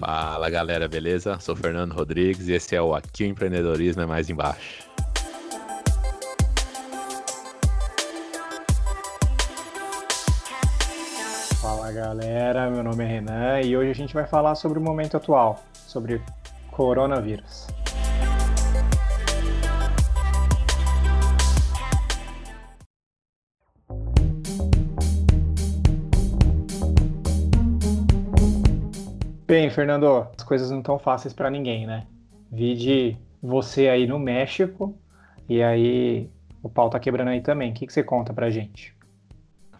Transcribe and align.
Fala 0.00 0.48
galera, 0.48 0.88
beleza? 0.88 1.38
Sou 1.40 1.54
Fernando 1.54 1.92
Rodrigues 1.92 2.48
e 2.48 2.54
esse 2.54 2.74
é 2.74 2.80
o 2.80 2.94
Aqui 2.94 3.24
o 3.24 3.26
Empreendedorismo 3.26 4.00
é 4.00 4.06
Mais 4.06 4.30
Embaixo. 4.30 4.88
Fala 11.60 11.92
galera, 11.92 12.70
meu 12.70 12.82
nome 12.82 13.04
é 13.04 13.06
Renan 13.06 13.60
e 13.60 13.76
hoje 13.76 13.90
a 13.90 13.94
gente 13.94 14.14
vai 14.14 14.26
falar 14.26 14.54
sobre 14.54 14.78
o 14.78 14.82
momento 14.82 15.18
atual, 15.18 15.62
sobre 15.74 16.22
coronavírus. 16.70 17.66
Bem, 29.50 29.68
Fernando, 29.68 30.28
as 30.38 30.44
coisas 30.44 30.70
não 30.70 30.78
estão 30.78 30.96
fáceis 30.96 31.34
para 31.34 31.50
ninguém, 31.50 31.84
né? 31.84 32.06
Vi 32.52 32.76
de 32.76 33.16
você 33.42 33.88
aí 33.88 34.06
no 34.06 34.16
México 34.16 34.96
e 35.48 35.60
aí 35.60 36.30
o 36.62 36.68
pau 36.68 36.88
tá 36.88 37.00
quebrando 37.00 37.30
aí 37.30 37.40
também. 37.40 37.72
O 37.72 37.74
que, 37.74 37.84
que 37.84 37.92
você 37.92 38.04
conta 38.04 38.32
pra 38.32 38.48
gente? 38.48 38.94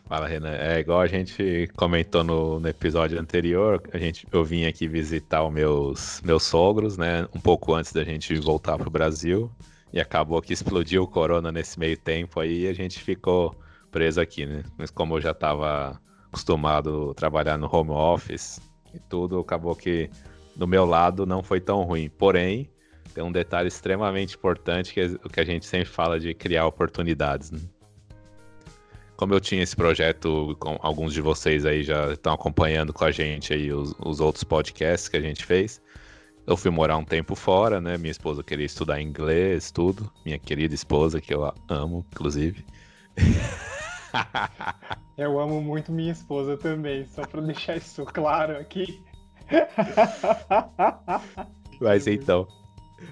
Fala, 0.07 0.27
Renan. 0.27 0.57
É 0.57 0.81
igual 0.81 1.01
a 1.01 1.07
gente 1.07 1.71
comentou 1.77 2.25
no, 2.25 2.59
no, 2.59 2.67
episódio 2.67 3.21
anterior, 3.21 3.81
a 3.93 3.99
gente, 3.99 4.27
eu 4.33 4.45
vim 4.45 4.67
aqui 4.67 4.89
visitar 4.89 5.45
os 5.45 5.53
meus, 5.53 6.21
meus 6.23 6.43
sogros, 6.43 6.99
né? 6.99 7.29
Um 7.33 7.39
pouco 7.39 7.73
antes 7.73 7.93
da 7.93 8.03
gente 8.03 8.35
voltar 8.41 8.77
pro 8.77 8.91
Brasil. 8.91 9.49
E 9.93 10.01
acabou 10.01 10.43
que 10.43 10.53
explodiu 10.53 11.05
o 11.05 11.07
corona 11.07 11.53
nesse 11.53 11.79
meio 11.79 11.97
tempo 11.97 12.41
aí 12.41 12.63
e 12.63 12.67
a 12.67 12.73
gente 12.73 12.99
ficou 12.99 13.55
preso 13.89 14.21
aqui, 14.21 14.47
né? 14.47 14.65
Mas 14.77 14.91
como 14.91 15.15
eu 15.15 15.21
já 15.21 15.31
estava 15.31 16.01
acostumado 16.27 17.13
a 17.13 17.15
trabalhar 17.15 17.57
no 17.57 17.73
home 17.73 17.93
office, 17.93 18.61
e 18.95 18.99
tudo, 18.99 19.39
acabou 19.39 19.75
que 19.75 20.11
do 20.57 20.67
meu 20.67 20.85
lado 20.85 21.25
não 21.25 21.43
foi 21.43 21.61
tão 21.61 21.83
ruim. 21.83 22.09
Porém, 22.09 22.71
tem 23.15 23.25
um 23.25 23.33
detalhe 23.33 23.69
extremamente 23.69 24.37
importante 24.37 24.93
que 24.93 25.01
é 25.01 25.07
o 25.25 25.29
que 25.29 25.41
a 25.41 25.45
gente 25.45 25.67
sempre 25.67 25.89
fala 25.89 26.19
de 26.19 26.35
criar 26.35 26.67
oportunidades. 26.67 27.51
Né? 27.51 27.61
Como 29.17 29.35
eu 29.35 29.41
tinha 29.41 29.63
esse 29.63 29.77
projeto, 29.77 30.57
com 30.59 30.79
alguns 30.81 31.13
de 31.13 31.21
vocês 31.21 31.67
aí 31.67 31.83
já 31.83 32.13
estão 32.13 32.33
acompanhando 32.33 32.93
com 32.93 33.05
a 33.05 33.11
gente 33.11 33.53
aí 33.53 33.73
os, 33.73 33.95
os 33.99 34.21
outros 34.21 34.45
podcasts 34.45 35.09
que 35.09 35.17
a 35.17 35.21
gente 35.21 35.45
fez. 35.45 35.81
Eu 36.47 36.57
fui 36.57 36.71
morar 36.71 36.97
um 36.97 37.05
tempo 37.05 37.35
fora, 37.35 37.81
né? 37.81 37.99
Minha 37.99 38.11
esposa 38.11 38.43
queria 38.43 38.67
estudar 38.67 39.01
inglês, 39.01 39.71
tudo. 39.71 40.11
Minha 40.25 40.39
querida 40.39 40.75
esposa, 40.75 41.21
que 41.21 41.35
eu 41.35 41.53
amo, 41.69 42.05
inclusive. 42.11 42.65
Eu 45.17 45.39
amo 45.39 45.61
muito 45.61 45.93
minha 45.93 46.13
esposa 46.13 46.57
também, 46.57 47.07
só 47.07 47.23
para 47.23 47.41
deixar 47.43 47.77
isso 47.77 48.05
claro 48.05 48.57
aqui. 48.57 49.03
Mas 51.81 52.07
então, 52.07 52.47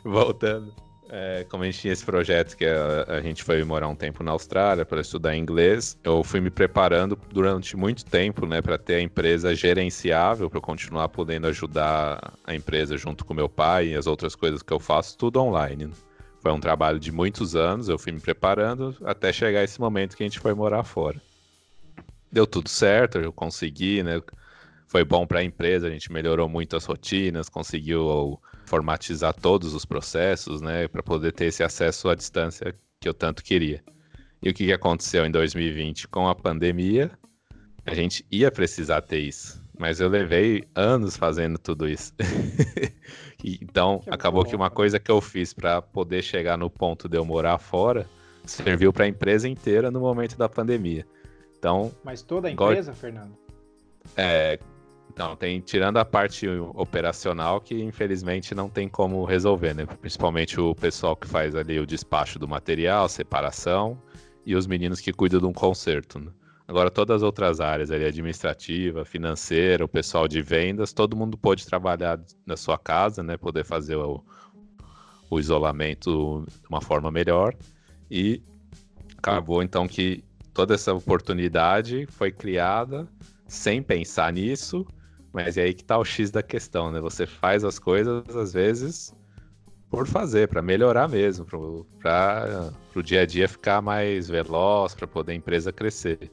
voltando. 0.05 0.73
É, 1.11 1.47
como 1.49 1.63
a 1.63 1.67
gente 1.67 1.79
tinha 1.79 1.93
esse 1.93 2.05
projeto 2.05 2.55
que 2.55 2.67
a, 2.67 3.17
a 3.17 3.21
gente 3.23 3.43
foi 3.43 3.65
morar 3.65 3.89
um 3.89 3.95
tempo 3.95 4.23
na 4.23 4.33
Austrália 4.33 4.85
para 4.85 5.01
estudar 5.01 5.35
inglês, 5.35 5.99
eu 6.05 6.23
fui 6.23 6.39
me 6.39 6.51
preparando 6.51 7.19
durante 7.33 7.79
muito 7.79 8.05
tempo, 8.05 8.45
né, 8.45 8.61
para 8.61 8.77
ter 8.77 8.97
a 8.97 9.01
empresa 9.01 9.55
gerenciável, 9.55 10.51
para 10.51 10.61
continuar 10.61 11.09
podendo 11.09 11.47
ajudar 11.47 12.35
a 12.45 12.55
empresa 12.55 12.99
junto 12.99 13.25
com 13.25 13.33
meu 13.33 13.49
pai 13.49 13.89
e 13.89 13.97
as 13.97 14.07
outras 14.07 14.35
coisas 14.35 14.63
que 14.63 14.73
eu 14.73 14.79
faço, 14.79 15.17
tudo 15.17 15.41
online. 15.41 15.91
Foi 16.41 16.53
um 16.53 16.61
trabalho 16.61 17.01
de 17.01 17.11
muitos 17.11 17.57
anos, 17.57 17.89
eu 17.89 17.99
fui 17.99 18.13
me 18.13 18.21
preparando 18.21 18.97
até 19.05 19.33
chegar 19.33 19.65
esse 19.65 19.81
momento 19.81 20.17
que 20.17 20.23
a 20.23 20.27
gente 20.27 20.39
foi 20.39 20.55
morar 20.55 20.85
fora. 20.85 21.21
Deu 22.31 22.47
tudo 22.47 22.69
certo, 22.69 23.19
eu 23.19 23.33
consegui, 23.33 24.03
né? 24.03 24.21
Foi 24.87 25.05
bom 25.05 25.27
para 25.27 25.41
a 25.41 25.45
empresa, 25.45 25.87
a 25.87 25.91
gente 25.91 26.13
melhorou 26.13 26.49
muito 26.49 26.77
as 26.77 26.85
rotinas, 26.85 27.49
conseguiu 27.49 28.41
formatizar 28.65 29.35
todos 29.35 29.75
os 29.75 29.85
processos, 29.85 30.61
né, 30.61 30.87
para 30.89 31.03
poder 31.03 31.33
ter 31.33 31.47
esse 31.47 31.63
acesso 31.63 32.09
à 32.09 32.15
distância 32.15 32.75
que 33.01 33.09
eu 33.09 33.15
tanto 33.15 33.43
queria. 33.43 33.83
E 34.43 34.49
o 34.49 34.55
que 34.55 34.73
aconteceu 34.73 35.27
em 35.27 35.31
2020 35.31 36.07
com 36.09 36.29
a 36.29 36.35
pandemia? 36.35 37.11
A 37.85 37.95
gente 37.95 38.25
ia 38.31 38.51
precisar 38.51 39.03
ter 39.03 39.21
isso, 39.21 39.61
mas 39.79 40.01
eu 40.01 40.09
levei 40.09 40.65
anos 40.75 41.17
fazendo 41.17 41.59
tudo 41.59 41.89
isso. 41.89 42.13
então, 43.43 44.01
que 44.01 44.11
acabou 44.11 44.45
bom. 44.45 44.51
que 44.51 44.57
uma 44.57 44.71
coisa 44.71 44.99
que 44.99 45.11
eu 45.11 45.21
fiz 45.21 45.53
para 45.53 45.81
poder 45.81 46.23
chegar 46.23 46.57
no 46.57 46.69
ponto 46.69 47.09
de 47.09 47.17
eu 47.17 47.25
morar 47.25 47.59
fora 47.59 48.09
serviu 48.45 48.93
para 48.93 49.05
a 49.05 49.09
empresa 49.09 49.49
inteira 49.49 49.91
no 49.91 50.01
momento 50.01 50.37
da 50.37 50.49
pandemia. 50.49 51.07
Então, 51.59 51.93
Mas 52.05 52.23
toda 52.23 52.49
a 52.49 52.51
empresa, 52.51 52.91
igual... 52.91 52.97
Fernando? 52.97 53.37
É, 54.17 54.59
então, 55.13 55.35
tem, 55.35 55.61
tirando 55.61 55.97
a 55.97 56.05
parte 56.05 56.49
operacional, 56.49 57.61
que 57.61 57.83
infelizmente 57.83 58.55
não 58.55 58.69
tem 58.69 58.89
como 58.89 59.25
resolver, 59.25 59.75
né? 59.75 59.85
Principalmente 59.85 60.61
o 60.61 60.75
pessoal 60.75 61.17
que 61.17 61.27
faz 61.27 61.55
ali 61.55 61.79
o 61.81 61.87
despacho 61.87 62.39
do 62.39 62.47
material, 62.47 63.09
separação, 63.09 64.01
e 64.47 64.55
os 64.55 64.67
meninos 64.67 65.01
que 65.01 65.13
cuidam 65.13 65.41
de 65.41 65.47
um 65.47 65.53
conserto. 65.53 66.19
Né? 66.19 66.31
Agora, 66.69 66.91
todas 66.91 67.17
as 67.17 67.23
outras 67.23 67.63
áreas 67.63 67.91
ali, 67.91 68.05
administrativa, 68.05 69.03
financeira, 69.03 69.87
o 69.87 69.89
pessoal 69.89 70.29
de 70.29 70.43
vendas, 70.43 70.93
todo 70.93 71.17
mundo 71.17 71.39
pôde 71.39 71.65
trabalhar 71.65 72.21
na 72.45 72.59
sua 72.59 72.77
casa, 72.77 73.23
né? 73.23 73.39
Poder 73.39 73.65
fazer 73.65 73.97
o, 73.97 74.23
o 75.31 75.41
isolamento 75.41 76.45
de 76.47 76.69
uma 76.69 76.83
forma 76.83 77.11
melhor. 77.11 77.55
E 78.11 78.43
acabou, 79.17 79.63
então, 79.63 79.89
que 79.89 80.23
toda 80.53 80.75
essa 80.75 80.93
oportunidade 80.93 82.05
foi 82.05 82.31
criada 82.31 83.09
sem 83.47 83.83
pensar 83.83 84.31
nisso, 84.31 84.87
mas 85.33 85.57
é 85.57 85.63
aí 85.63 85.73
que 85.73 85.83
tá 85.83 85.97
o 85.97 86.05
X 86.05 86.31
da 86.31 86.43
questão, 86.43 86.93
né? 86.93 87.01
Você 87.01 87.27
faz 87.27 87.65
as 87.65 87.79
coisas, 87.79 88.29
às 88.37 88.53
vezes, 88.53 89.17
por 89.89 90.07
fazer, 90.07 90.49
para 90.49 90.61
melhorar 90.61 91.09
mesmo, 91.09 91.47
para 91.47 92.71
o 92.95 93.03
dia 93.03 93.23
a 93.23 93.27
dia 93.27 93.49
ficar 93.49 93.81
mais 93.81 94.29
veloz, 94.29 94.95
para 94.95 95.07
poder 95.07 95.33
a 95.33 95.37
empresa 95.37 95.73
crescer. 95.73 96.31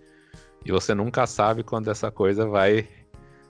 E 0.65 0.71
você 0.71 0.95
nunca 0.95 1.27
sabe 1.27 1.63
quando 1.63 1.89
essa 1.89 2.11
coisa 2.11 2.47
vai 2.47 2.87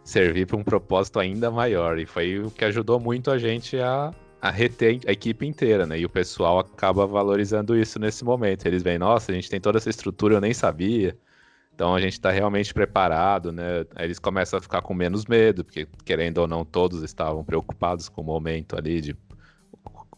servir 0.04 0.46
para 0.46 0.58
um 0.58 0.64
propósito 0.64 1.20
ainda 1.20 1.50
maior. 1.50 1.98
E 1.98 2.06
foi 2.06 2.40
o 2.40 2.52
que 2.52 2.66
ajudou 2.66 3.00
muito 3.00 3.32
a 3.32 3.38
gente 3.38 3.80
a 3.80 4.14
a 4.46 4.52
reter 4.52 5.00
a 5.08 5.12
equipe 5.12 5.44
inteira, 5.48 5.88
né? 5.88 6.00
E 6.00 6.06
o 6.06 6.10
pessoal 6.10 6.60
acaba 6.60 7.08
valorizando 7.08 7.76
isso 7.76 7.98
nesse 7.98 8.24
momento. 8.24 8.66
Eles 8.68 8.84
veem, 8.84 9.00
nossa, 9.00 9.32
a 9.32 9.36
gente 9.36 9.50
tem 9.50 9.60
toda 9.60 9.80
essa 9.80 9.90
estrutura, 9.90 10.36
eu 10.36 10.42
nem 10.42 10.54
sabia. 10.54 11.18
Então 11.74 11.96
a 11.96 12.00
gente 12.00 12.14
está 12.14 12.30
realmente 12.30 12.72
preparado, 12.72 13.52
né? 13.52 13.86
Aí 13.96 14.06
eles 14.06 14.20
começam 14.20 14.60
a 14.60 14.62
ficar 14.62 14.82
com 14.84 14.94
menos 14.94 15.26
medo, 15.26 15.66
porque 15.66 15.88
querendo 16.06 16.38
ou 16.40 16.48
não, 16.48 16.64
todos 16.64 17.02
estavam 17.02 17.44
preocupados 17.44 18.08
com 18.08 18.22
o 18.22 18.24
momento 18.24 18.78
ali 18.78 19.02
de 19.02 19.18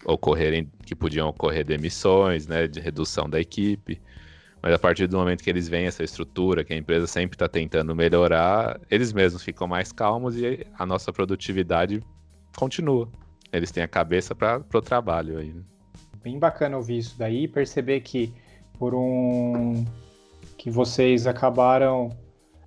ocorrerem, 0.05 0.69
que 0.85 0.93
podiam 0.93 1.29
ocorrer 1.29 1.65
demissões, 1.65 2.47
né? 2.47 2.67
De 2.67 2.81
redução 2.81 3.29
da 3.29 3.39
equipe. 3.39 4.01
Mas 4.61 4.73
a 4.73 4.79
partir 4.79 5.07
do 5.07 5.17
momento 5.17 5.43
que 5.43 5.49
eles 5.49 5.69
veem 5.69 5.85
essa 5.85 6.03
estrutura, 6.03 6.63
que 6.63 6.73
a 6.73 6.77
empresa 6.77 7.07
sempre 7.07 7.35
está 7.35 7.47
tentando 7.47 7.95
melhorar, 7.95 8.79
eles 8.89 9.13
mesmos 9.13 9.43
ficam 9.43 9.67
mais 9.67 9.91
calmos 9.91 10.35
e 10.35 10.65
a 10.77 10.85
nossa 10.85 11.13
produtividade 11.13 12.01
continua 12.55 13.09
eles 13.51 13.71
têm 13.71 13.83
a 13.83 13.87
cabeça 13.87 14.35
para 14.35 14.63
o 14.73 14.81
trabalho 14.81 15.37
aí. 15.37 15.53
Né? 15.53 15.61
Bem 16.23 16.39
bacana 16.39 16.77
ouvir 16.77 16.97
isso 16.97 17.15
daí 17.17 17.43
e 17.43 17.47
perceber 17.47 18.01
que 18.01 18.33
por 18.77 18.93
um 18.93 19.85
que 20.57 20.69
vocês 20.69 21.27
acabaram 21.27 22.09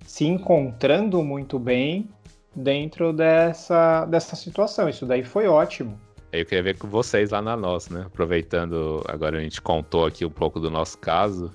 se 0.05 0.25
encontrando 0.25 1.21
muito 1.23 1.59
bem 1.59 2.09
dentro 2.55 3.13
dessa, 3.13 4.05
dessa 4.05 4.35
situação. 4.35 4.89
Isso 4.89 5.05
daí 5.05 5.23
foi 5.23 5.47
ótimo. 5.47 5.99
Eu 6.31 6.45
queria 6.45 6.63
ver 6.63 6.77
com 6.77 6.87
vocês 6.87 7.31
lá 7.31 7.41
na 7.41 7.57
nossa, 7.57 7.93
né? 7.93 8.05
Aproveitando, 8.05 9.03
agora 9.07 9.37
a 9.37 9.41
gente 9.41 9.61
contou 9.61 10.05
aqui 10.05 10.25
um 10.25 10.29
pouco 10.29 10.59
do 10.59 10.71
nosso 10.71 10.97
caso 10.97 11.51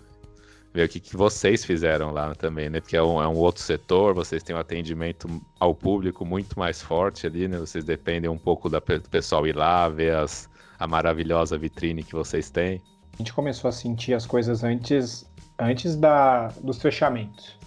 ver 0.77 0.85
o 0.85 0.89
que, 0.89 1.01
que 1.01 1.17
vocês 1.17 1.65
fizeram 1.65 2.11
lá 2.11 2.35
também, 2.35 2.69
né? 2.69 2.81
Porque 2.81 2.97
é 2.97 3.03
um, 3.03 3.21
é 3.21 3.27
um, 3.27 3.35
outro 3.35 3.63
setor, 3.63 4.15
vocês 4.15 4.43
têm 4.43 4.55
um 4.55 4.59
atendimento 4.59 5.27
ao 5.59 5.75
público 5.75 6.25
muito 6.25 6.59
mais 6.59 6.83
forte 6.83 7.27
ali, 7.27 7.49
né? 7.49 7.59
Vocês 7.59 7.83
dependem 7.83 8.31
um 8.31 8.37
pouco 8.37 8.69
da, 8.69 8.79
do 8.79 9.09
pessoal 9.11 9.47
ir 9.47 9.57
lá, 9.57 9.89
ver 9.89 10.15
as, 10.15 10.49
a 10.79 10.87
maravilhosa 10.87 11.57
vitrine 11.57 12.03
que 12.03 12.13
vocês 12.13 12.51
têm. 12.51 12.83
A 13.15 13.17
gente 13.17 13.33
começou 13.33 13.69
a 13.69 13.73
sentir 13.73 14.13
as 14.13 14.27
coisas 14.27 14.63
antes, 14.63 15.27
antes 15.59 15.97
da, 15.97 16.49
dos 16.63 16.81
fechamentos. 16.81 17.59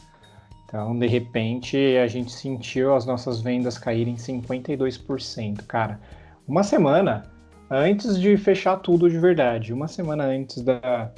Então, 0.65 0.97
de 0.97 1.07
repente, 1.07 1.77
a 1.97 2.05
gente 2.05 2.31
sentiu 2.31 2.93
as 2.93 3.07
nossas 3.07 3.41
vendas 3.41 3.79
caírem 3.79 4.15
52%. 4.15 5.65
Cara, 5.65 5.99
uma 6.47 6.61
semana 6.61 7.27
antes 7.71 8.19
de 8.19 8.37
fechar 8.37 8.77
tudo 8.77 9.09
de 9.09 9.17
verdade, 9.17 9.73
uma 9.73 9.87
semana 9.87 10.25
antes 10.25 10.61
da, 10.61 11.11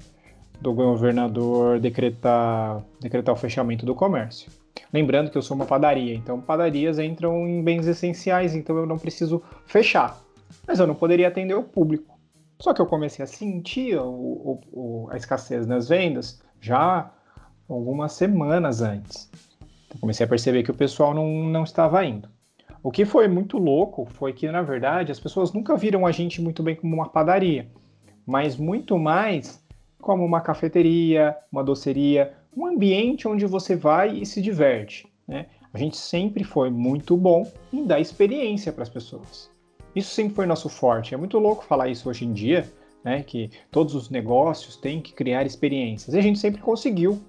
do 0.61 0.73
governador 0.73 1.79
decretar, 1.79 2.83
decretar 2.99 3.33
o 3.33 3.37
fechamento 3.37 3.85
do 3.85 3.95
comércio. 3.95 4.51
Lembrando 4.93 5.31
que 5.31 5.37
eu 5.37 5.41
sou 5.41 5.55
uma 5.55 5.65
padaria, 5.65 6.13
então 6.13 6.39
padarias 6.39 6.99
entram 6.99 7.47
em 7.47 7.63
bens 7.63 7.87
essenciais, 7.87 8.55
então 8.55 8.77
eu 8.77 8.85
não 8.85 8.97
preciso 8.97 9.41
fechar. 9.65 10.21
Mas 10.67 10.79
eu 10.79 10.85
não 10.85 10.95
poderia 10.95 11.27
atender 11.27 11.55
o 11.55 11.63
público. 11.63 12.19
Só 12.59 12.73
que 12.73 12.81
eu 12.81 12.85
comecei 12.85 13.23
a 13.23 13.27
sentir 13.27 13.97
o, 13.97 14.59
o, 14.71 15.07
a 15.09 15.17
escassez 15.17 15.65
nas 15.65 15.89
vendas 15.89 16.41
já 16.59 17.11
algumas 17.67 18.13
semanas 18.13 18.81
antes. 18.81 19.31
Então 19.87 19.99
comecei 19.99 20.25
a 20.25 20.29
perceber 20.29 20.61
que 20.61 20.71
o 20.71 20.75
pessoal 20.75 21.13
não, 21.13 21.27
não 21.43 21.63
estava 21.63 22.05
indo. 22.05 22.29
O 22.83 22.91
que 22.91 23.05
foi 23.05 23.27
muito 23.27 23.57
louco 23.57 24.05
foi 24.05 24.33
que, 24.33 24.49
na 24.51 24.61
verdade, 24.61 25.11
as 25.11 25.19
pessoas 25.19 25.53
nunca 25.53 25.75
viram 25.75 26.05
a 26.05 26.11
gente 26.11 26.41
muito 26.41 26.61
bem 26.61 26.75
como 26.75 26.95
uma 26.95 27.09
padaria, 27.09 27.67
mas 28.25 28.57
muito 28.57 28.97
mais 28.97 29.60
como 30.01 30.25
uma 30.25 30.41
cafeteria, 30.41 31.37
uma 31.51 31.63
doceria, 31.63 32.33
um 32.55 32.65
ambiente 32.65 33.27
onde 33.27 33.45
você 33.45 33.75
vai 33.75 34.17
e 34.17 34.25
se 34.25 34.41
diverte. 34.41 35.07
Né? 35.27 35.45
A 35.73 35.77
gente 35.77 35.95
sempre 35.95 36.43
foi 36.43 36.69
muito 36.69 37.15
bom 37.15 37.49
em 37.71 37.85
dar 37.85 37.99
experiência 37.99 38.73
para 38.73 38.83
as 38.83 38.89
pessoas. 38.89 39.49
Isso 39.95 40.13
sempre 40.13 40.35
foi 40.35 40.45
nosso 40.45 40.67
forte. 40.67 41.13
É 41.13 41.17
muito 41.17 41.37
louco 41.37 41.63
falar 41.63 41.87
isso 41.87 42.09
hoje 42.09 42.25
em 42.25 42.33
dia, 42.33 42.69
né? 43.03 43.23
Que 43.23 43.49
todos 43.69 43.93
os 43.93 44.09
negócios 44.09 44.75
têm 44.77 45.01
que 45.01 45.13
criar 45.13 45.45
experiências. 45.45 46.13
E 46.13 46.17
a 46.17 46.21
gente 46.21 46.39
sempre 46.39 46.61
conseguiu 46.61 47.21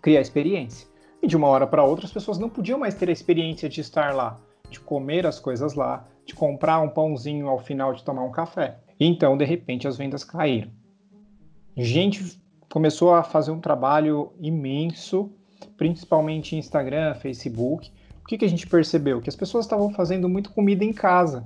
criar 0.00 0.20
experiência. 0.20 0.88
E 1.22 1.26
de 1.26 1.36
uma 1.36 1.48
hora 1.48 1.66
para 1.66 1.84
outra 1.84 2.06
as 2.06 2.12
pessoas 2.12 2.38
não 2.38 2.48
podiam 2.48 2.78
mais 2.78 2.94
ter 2.94 3.08
a 3.08 3.12
experiência 3.12 3.68
de 3.68 3.80
estar 3.80 4.14
lá, 4.14 4.40
de 4.68 4.80
comer 4.80 5.26
as 5.26 5.38
coisas 5.38 5.74
lá, 5.74 6.08
de 6.24 6.34
comprar 6.34 6.80
um 6.80 6.88
pãozinho 6.88 7.48
ao 7.48 7.58
final 7.58 7.92
de 7.92 8.02
tomar 8.02 8.22
um 8.22 8.32
café. 8.32 8.78
Então, 8.98 9.36
de 9.36 9.44
repente, 9.44 9.86
as 9.86 9.96
vendas 9.96 10.24
caíram. 10.24 10.70
Gente 11.82 12.38
começou 12.68 13.14
a 13.14 13.22
fazer 13.22 13.50
um 13.50 13.58
trabalho 13.58 14.32
imenso, 14.38 15.30
principalmente 15.78 16.54
em 16.54 16.58
Instagram, 16.58 17.14
Facebook. 17.14 17.90
O 18.22 18.26
que, 18.26 18.36
que 18.36 18.44
a 18.44 18.48
gente 18.48 18.66
percebeu? 18.66 19.20
Que 19.20 19.30
as 19.30 19.34
pessoas 19.34 19.64
estavam 19.64 19.90
fazendo 19.90 20.28
muito 20.28 20.50
comida 20.50 20.84
em 20.84 20.92
casa. 20.92 21.44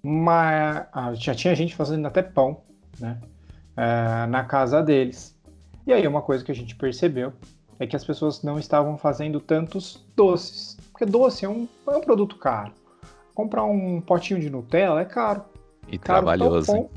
Mas 0.00 0.86
ah, 0.92 1.12
já 1.14 1.34
tinha 1.34 1.54
gente 1.54 1.74
fazendo 1.74 2.06
até 2.06 2.22
pão, 2.22 2.60
né? 3.00 3.20
É, 3.76 4.26
na 4.26 4.44
casa 4.44 4.80
deles. 4.80 5.36
E 5.84 5.92
aí 5.92 6.06
uma 6.06 6.22
coisa 6.22 6.44
que 6.44 6.52
a 6.52 6.54
gente 6.54 6.76
percebeu 6.76 7.32
é 7.80 7.86
que 7.88 7.96
as 7.96 8.04
pessoas 8.04 8.42
não 8.44 8.56
estavam 8.56 8.96
fazendo 8.96 9.40
tantos 9.40 10.06
doces. 10.14 10.78
Porque 10.92 11.04
doce 11.04 11.44
é 11.44 11.48
um, 11.48 11.66
é 11.88 11.96
um 11.96 12.00
produto 12.00 12.36
caro. 12.36 12.72
Comprar 13.34 13.64
um 13.64 14.00
potinho 14.00 14.38
de 14.38 14.48
Nutella 14.48 15.00
é 15.00 15.04
caro. 15.04 15.44
E 15.88 15.98
caro 15.98 16.24
trabalhoso. 16.24 16.88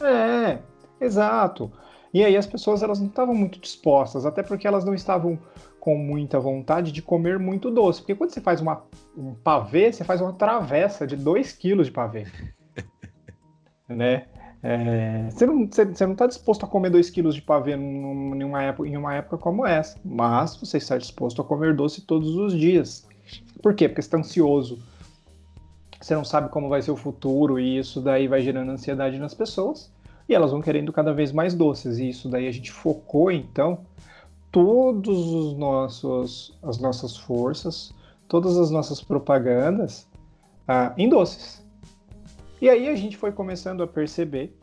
É, 0.00 0.58
exato. 1.00 1.70
E 2.12 2.24
aí 2.24 2.36
as 2.36 2.46
pessoas 2.46 2.82
elas 2.82 3.00
não 3.00 3.08
estavam 3.08 3.34
muito 3.34 3.60
dispostas, 3.60 4.24
até 4.24 4.42
porque 4.42 4.66
elas 4.66 4.84
não 4.84 4.94
estavam 4.94 5.38
com 5.78 5.96
muita 5.96 6.40
vontade 6.40 6.90
de 6.90 7.02
comer 7.02 7.38
muito 7.38 7.70
doce. 7.70 8.00
Porque 8.00 8.14
quando 8.14 8.30
você 8.30 8.40
faz 8.40 8.60
uma, 8.60 8.82
um 9.16 9.34
pavê, 9.34 9.92
você 9.92 10.04
faz 10.04 10.20
uma 10.20 10.32
travessa 10.32 11.06
de 11.06 11.16
2 11.16 11.52
quilos 11.52 11.86
de 11.86 11.92
pavê. 11.92 12.26
né? 13.88 14.26
É, 14.62 15.28
você 15.30 15.46
não 15.46 16.12
está 16.12 16.26
disposto 16.26 16.64
a 16.64 16.68
comer 16.68 16.90
2 16.90 17.10
quilos 17.10 17.34
de 17.34 17.42
pavê 17.42 17.76
em 17.76 18.42
uma, 18.44 18.62
época, 18.62 18.88
em 18.88 18.96
uma 18.96 19.14
época 19.14 19.38
como 19.38 19.64
essa, 19.64 20.00
mas 20.04 20.56
você 20.56 20.78
está 20.78 20.98
disposto 20.98 21.40
a 21.40 21.44
comer 21.44 21.76
doce 21.76 22.00
todos 22.02 22.34
os 22.34 22.52
dias. 22.52 23.06
Por 23.62 23.74
quê? 23.74 23.88
Porque 23.88 24.02
você 24.02 24.08
está 24.08 24.18
ansioso. 24.18 24.78
Você 26.00 26.14
não 26.14 26.24
sabe 26.24 26.48
como 26.48 26.68
vai 26.68 26.80
ser 26.80 26.90
o 26.90 26.96
futuro 26.96 27.58
e 27.58 27.78
isso 27.78 28.00
daí 28.00 28.26
vai 28.26 28.40
gerando 28.40 28.70
ansiedade 28.70 29.18
nas 29.18 29.34
pessoas 29.34 29.90
e 30.28 30.34
elas 30.34 30.50
vão 30.50 30.60
querendo 30.60 30.92
cada 30.92 31.12
vez 31.12 31.32
mais 31.32 31.54
doces. 31.54 31.98
E 31.98 32.08
isso 32.08 32.28
daí 32.28 32.46
a 32.46 32.52
gente 32.52 32.70
focou 32.70 33.30
então 33.30 33.80
todos 34.50 35.26
os 35.26 35.56
nossos 35.56 36.58
as 36.62 36.78
nossas 36.78 37.16
forças, 37.16 37.94
todas 38.28 38.58
as 38.58 38.70
nossas 38.70 39.00
propagandas 39.00 40.06
ah, 40.66 40.92
em 40.96 41.08
doces. 41.08 41.66
E 42.60 42.68
aí 42.68 42.88
a 42.88 42.94
gente 42.94 43.16
foi 43.16 43.32
começando 43.32 43.82
a 43.82 43.86
perceber 43.86 44.56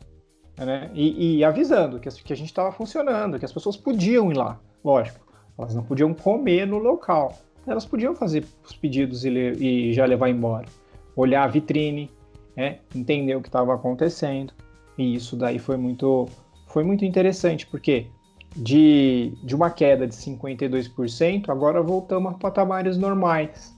né, 0.56 0.90
e, 0.94 1.38
e 1.38 1.44
avisando 1.44 1.98
que, 1.98 2.08
que 2.08 2.32
a 2.32 2.36
gente 2.36 2.48
estava 2.48 2.70
funcionando, 2.70 3.38
que 3.38 3.44
as 3.44 3.52
pessoas 3.52 3.76
podiam 3.76 4.30
ir 4.30 4.36
lá, 4.36 4.58
lógico. 4.84 5.26
Elas 5.58 5.74
não 5.74 5.82
podiam 5.82 6.12
comer 6.12 6.66
no 6.66 6.78
local, 6.78 7.34
elas 7.66 7.86
podiam 7.86 8.14
fazer 8.14 8.44
os 8.62 8.76
pedidos 8.76 9.24
e, 9.24 9.30
e 9.30 9.92
já 9.92 10.04
levar 10.04 10.28
embora. 10.28 10.66
Olhar 11.14 11.44
a 11.44 11.46
vitrine, 11.46 12.10
né, 12.54 12.80
entender 12.94 13.34
o 13.34 13.40
que 13.40 13.48
estava 13.48 13.74
acontecendo. 13.74 14.52
E 14.98 15.14
isso 15.14 15.36
daí 15.36 15.58
foi 15.58 15.76
muito, 15.76 16.28
foi 16.66 16.82
muito 16.82 17.04
interessante, 17.04 17.66
porque 17.66 18.06
de, 18.54 19.32
de 19.42 19.54
uma 19.54 19.70
queda 19.70 20.06
de 20.06 20.14
52%, 20.14 21.48
agora 21.48 21.82
voltamos 21.82 22.34
a 22.34 22.38
patamares 22.38 22.96
normais. 22.96 23.76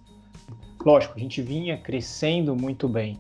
Lógico, 0.84 1.14
a 1.16 1.18
gente 1.18 1.42
vinha 1.42 1.76
crescendo 1.76 2.54
muito 2.54 2.88
bem 2.88 3.18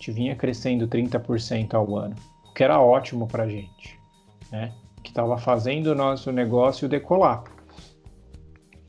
gente 0.00 0.12
vinha 0.12 0.34
crescendo 0.34 0.88
30% 0.88 1.74
ao 1.74 1.94
ano, 1.96 2.16
o 2.48 2.54
que 2.54 2.64
era 2.64 2.80
ótimo 2.80 3.26
para 3.26 3.44
a 3.44 3.48
gente, 3.48 4.00
né? 4.50 4.72
que 5.02 5.10
estava 5.10 5.36
fazendo 5.38 5.88
o 5.88 5.94
nosso 5.94 6.32
negócio 6.32 6.88
decolar. 6.88 7.44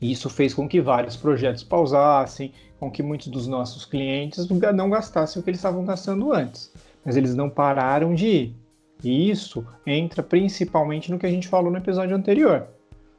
E 0.00 0.10
isso 0.10 0.28
fez 0.28 0.52
com 0.52 0.66
que 0.66 0.80
vários 0.80 1.16
projetos 1.16 1.62
pausassem, 1.62 2.52
com 2.80 2.90
que 2.90 3.02
muitos 3.02 3.28
dos 3.28 3.46
nossos 3.46 3.84
clientes 3.84 4.48
não 4.74 4.90
gastassem 4.90 5.40
o 5.40 5.44
que 5.44 5.50
eles 5.50 5.58
estavam 5.58 5.84
gastando 5.84 6.32
antes. 6.32 6.72
Mas 7.04 7.16
eles 7.16 7.34
não 7.34 7.50
pararam 7.50 8.14
de 8.14 8.26
ir. 8.26 8.56
E 9.02 9.30
isso 9.30 9.66
entra 9.86 10.22
principalmente 10.22 11.10
no 11.10 11.18
que 11.18 11.26
a 11.26 11.30
gente 11.30 11.48
falou 11.48 11.70
no 11.70 11.78
episódio 11.78 12.16
anterior, 12.16 12.68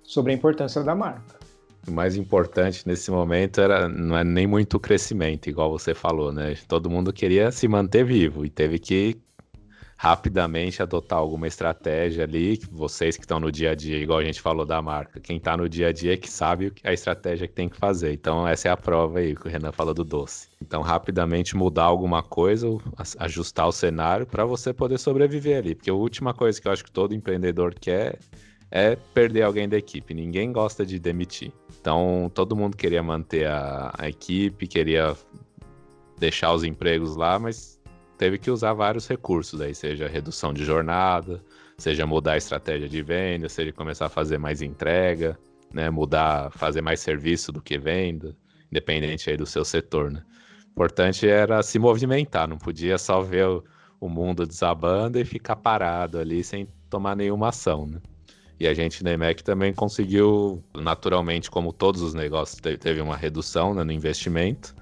sobre 0.01 0.31
a 0.31 0.35
importância 0.35 0.81
da 0.81 0.95
marca. 0.95 1.43
O 1.85 1.91
mais 1.91 2.15
importante 2.15 2.87
nesse 2.87 3.11
momento 3.11 3.59
era 3.59 3.89
não 3.89 4.17
é 4.17 4.23
nem 4.23 4.47
muito 4.47 4.79
crescimento, 4.79 5.49
igual 5.49 5.69
você 5.69 5.93
falou, 5.93 6.31
né? 6.31 6.55
Todo 6.67 6.89
mundo 6.89 7.11
queria 7.11 7.51
se 7.51 7.67
manter 7.67 8.05
vivo 8.05 8.45
e 8.45 8.49
teve 8.49 8.79
que 8.79 9.17
rapidamente 10.03 10.83
adotar 10.83 11.17
alguma 11.17 11.47
estratégia 11.47 12.25
ali. 12.25 12.59
Vocês 12.69 13.15
que 13.15 13.23
estão 13.23 13.39
no 13.39 13.49
dia 13.49 13.71
a 13.71 13.75
dia, 13.75 13.97
igual 13.97 14.19
a 14.19 14.23
gente 14.25 14.41
falou 14.41 14.65
da 14.65 14.81
marca, 14.81 15.17
quem 15.21 15.37
está 15.37 15.55
no 15.55 15.69
dia 15.69 15.87
a 15.87 15.91
dia 15.93 16.15
é 16.15 16.17
que 16.17 16.29
sabe 16.29 16.73
a 16.83 16.91
estratégia 16.91 17.47
que 17.47 17.53
tem 17.53 17.69
que 17.69 17.77
fazer. 17.77 18.11
Então, 18.11 18.45
essa 18.45 18.67
é 18.67 18.71
a 18.71 18.75
prova 18.75 19.19
aí 19.19 19.33
que 19.33 19.47
o 19.47 19.49
Renan 19.49 19.71
falou 19.71 19.93
do 19.93 20.03
doce. 20.03 20.49
Então, 20.61 20.81
rapidamente 20.81 21.55
mudar 21.55 21.85
alguma 21.85 22.21
coisa, 22.21 22.67
ajustar 23.17 23.65
o 23.65 23.71
cenário 23.71 24.25
para 24.25 24.43
você 24.43 24.73
poder 24.73 24.97
sobreviver 24.97 25.59
ali. 25.59 25.73
Porque 25.73 25.89
a 25.89 25.93
última 25.93 26.33
coisa 26.33 26.59
que 26.59 26.67
eu 26.67 26.73
acho 26.73 26.83
que 26.83 26.91
todo 26.91 27.15
empreendedor 27.15 27.73
quer 27.73 28.19
é 28.69 28.97
perder 29.13 29.43
alguém 29.43 29.69
da 29.69 29.77
equipe. 29.77 30.13
Ninguém 30.13 30.51
gosta 30.51 30.85
de 30.85 30.99
demitir. 30.99 31.53
Então, 31.79 32.29
todo 32.33 32.57
mundo 32.57 32.75
queria 32.75 33.01
manter 33.01 33.47
a, 33.47 33.93
a 33.97 34.09
equipe, 34.09 34.67
queria 34.67 35.15
deixar 36.19 36.53
os 36.53 36.65
empregos 36.65 37.15
lá, 37.15 37.39
mas 37.39 37.81
teve 38.23 38.37
que 38.37 38.49
usar 38.49 38.71
vários 38.71 39.05
recursos 39.05 39.59
aí, 39.59 39.75
seja 39.75 40.07
redução 40.07 40.53
de 40.53 40.63
jornada, 40.63 41.43
seja 41.77 42.07
mudar 42.07 42.33
a 42.33 42.37
estratégia 42.37 42.87
de 42.87 43.03
venda, 43.03 43.49
seja 43.49 43.73
começar 43.73 44.05
a 44.05 44.09
fazer 44.09 44.37
mais 44.37 44.61
entrega, 44.61 45.37
né, 45.73 45.89
mudar, 45.89 46.49
fazer 46.51 46.79
mais 46.79 47.01
serviço 47.01 47.51
do 47.51 47.61
que 47.61 47.77
venda, 47.77 48.33
independente 48.71 49.29
aí 49.29 49.35
do 49.35 49.45
seu 49.45 49.65
setor, 49.65 50.09
né? 50.09 50.23
Importante 50.71 51.27
era 51.27 51.61
se 51.61 51.77
movimentar, 51.77 52.47
não 52.47 52.57
podia 52.57 52.97
só 52.97 53.19
ver 53.19 53.45
o, 53.45 53.61
o 53.99 54.07
mundo 54.07 54.47
desabando 54.47 55.19
e 55.19 55.25
ficar 55.25 55.57
parado 55.57 56.17
ali 56.17 56.45
sem 56.45 56.65
tomar 56.89 57.17
nenhuma 57.17 57.49
ação, 57.49 57.85
né? 57.85 57.99
E 58.57 58.65
a 58.65 58.73
gente 58.73 59.03
na 59.03 59.11
EMEC 59.11 59.43
também 59.43 59.73
conseguiu, 59.73 60.63
naturalmente, 60.73 61.51
como 61.51 61.73
todos 61.73 62.01
os 62.01 62.13
negócios, 62.13 62.61
teve 62.61 63.01
uma 63.01 63.17
redução 63.17 63.73
né, 63.73 63.83
no 63.83 63.91
investimento. 63.91 64.73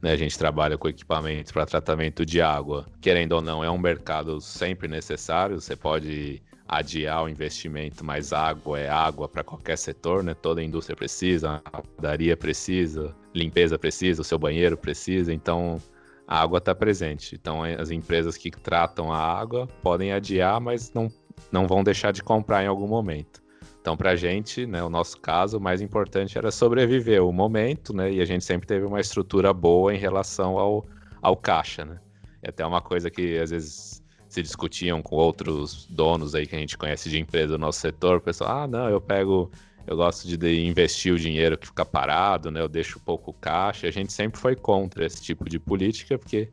Né? 0.00 0.12
A 0.12 0.16
gente 0.16 0.38
trabalha 0.38 0.76
com 0.78 0.88
equipamento 0.88 1.52
para 1.52 1.66
tratamento 1.66 2.24
de 2.24 2.40
água. 2.40 2.86
Querendo 3.00 3.32
ou 3.32 3.42
não, 3.42 3.62
é 3.62 3.70
um 3.70 3.78
mercado 3.78 4.40
sempre 4.40 4.88
necessário. 4.88 5.60
Você 5.60 5.76
pode 5.76 6.42
adiar 6.68 7.24
o 7.24 7.28
investimento, 7.28 8.04
mas 8.04 8.32
água 8.32 8.78
é 8.78 8.88
água 8.88 9.28
para 9.28 9.44
qualquer 9.44 9.78
setor, 9.78 10.22
né? 10.22 10.34
Toda 10.34 10.60
a 10.60 10.64
indústria 10.64 10.96
precisa, 10.96 11.62
a 11.64 11.82
padaria 11.82 12.36
precisa, 12.36 13.14
limpeza 13.34 13.78
precisa, 13.78 14.22
o 14.22 14.24
seu 14.24 14.38
banheiro 14.38 14.76
precisa, 14.76 15.32
então 15.32 15.80
a 16.26 16.40
água 16.40 16.58
está 16.58 16.74
presente. 16.74 17.36
Então 17.36 17.62
as 17.62 17.90
empresas 17.90 18.36
que 18.36 18.50
tratam 18.50 19.12
a 19.12 19.18
água 19.18 19.68
podem 19.82 20.12
adiar, 20.12 20.60
mas 20.60 20.92
não 20.92 21.08
não 21.52 21.66
vão 21.66 21.84
deixar 21.84 22.12
de 22.12 22.22
comprar 22.22 22.64
em 22.64 22.66
algum 22.66 22.88
momento. 22.88 23.42
Então, 23.86 23.96
para 23.96 24.10
a 24.10 24.16
gente, 24.16 24.66
né, 24.66 24.82
o 24.82 24.90
nosso 24.90 25.16
caso, 25.20 25.58
o 25.58 25.60
mais 25.60 25.80
importante 25.80 26.36
era 26.36 26.50
sobreviver 26.50 27.24
o 27.24 27.30
momento, 27.30 27.94
né? 27.94 28.12
E 28.12 28.20
a 28.20 28.24
gente 28.24 28.44
sempre 28.44 28.66
teve 28.66 28.84
uma 28.84 29.00
estrutura 29.00 29.52
boa 29.52 29.94
em 29.94 29.96
relação 29.96 30.58
ao, 30.58 30.84
ao 31.22 31.36
caixa, 31.36 31.84
né? 31.84 32.00
E 32.42 32.48
até 32.48 32.66
uma 32.66 32.80
coisa 32.80 33.08
que 33.08 33.38
às 33.38 33.50
vezes 33.50 34.02
se 34.28 34.42
discutiam 34.42 35.00
com 35.00 35.14
outros 35.14 35.86
donos 35.86 36.34
aí 36.34 36.48
que 36.48 36.56
a 36.56 36.58
gente 36.58 36.76
conhece 36.76 37.08
de 37.08 37.20
empresa 37.20 37.52
do 37.52 37.58
nosso 37.58 37.78
setor, 37.78 38.16
o 38.16 38.20
pessoal, 38.20 38.64
ah, 38.64 38.66
não, 38.66 38.88
eu 38.88 39.00
pego, 39.00 39.52
eu 39.86 39.96
gosto 39.96 40.26
de 40.26 40.66
investir 40.66 41.14
o 41.14 41.16
dinheiro 41.16 41.56
que 41.56 41.68
fica 41.68 41.84
parado, 41.84 42.50
né? 42.50 42.60
Eu 42.60 42.68
deixo 42.68 42.98
pouco 42.98 43.32
caixa. 43.34 43.86
A 43.86 43.92
gente 43.92 44.12
sempre 44.12 44.40
foi 44.40 44.56
contra 44.56 45.06
esse 45.06 45.22
tipo 45.22 45.48
de 45.48 45.60
política, 45.60 46.18
porque 46.18 46.48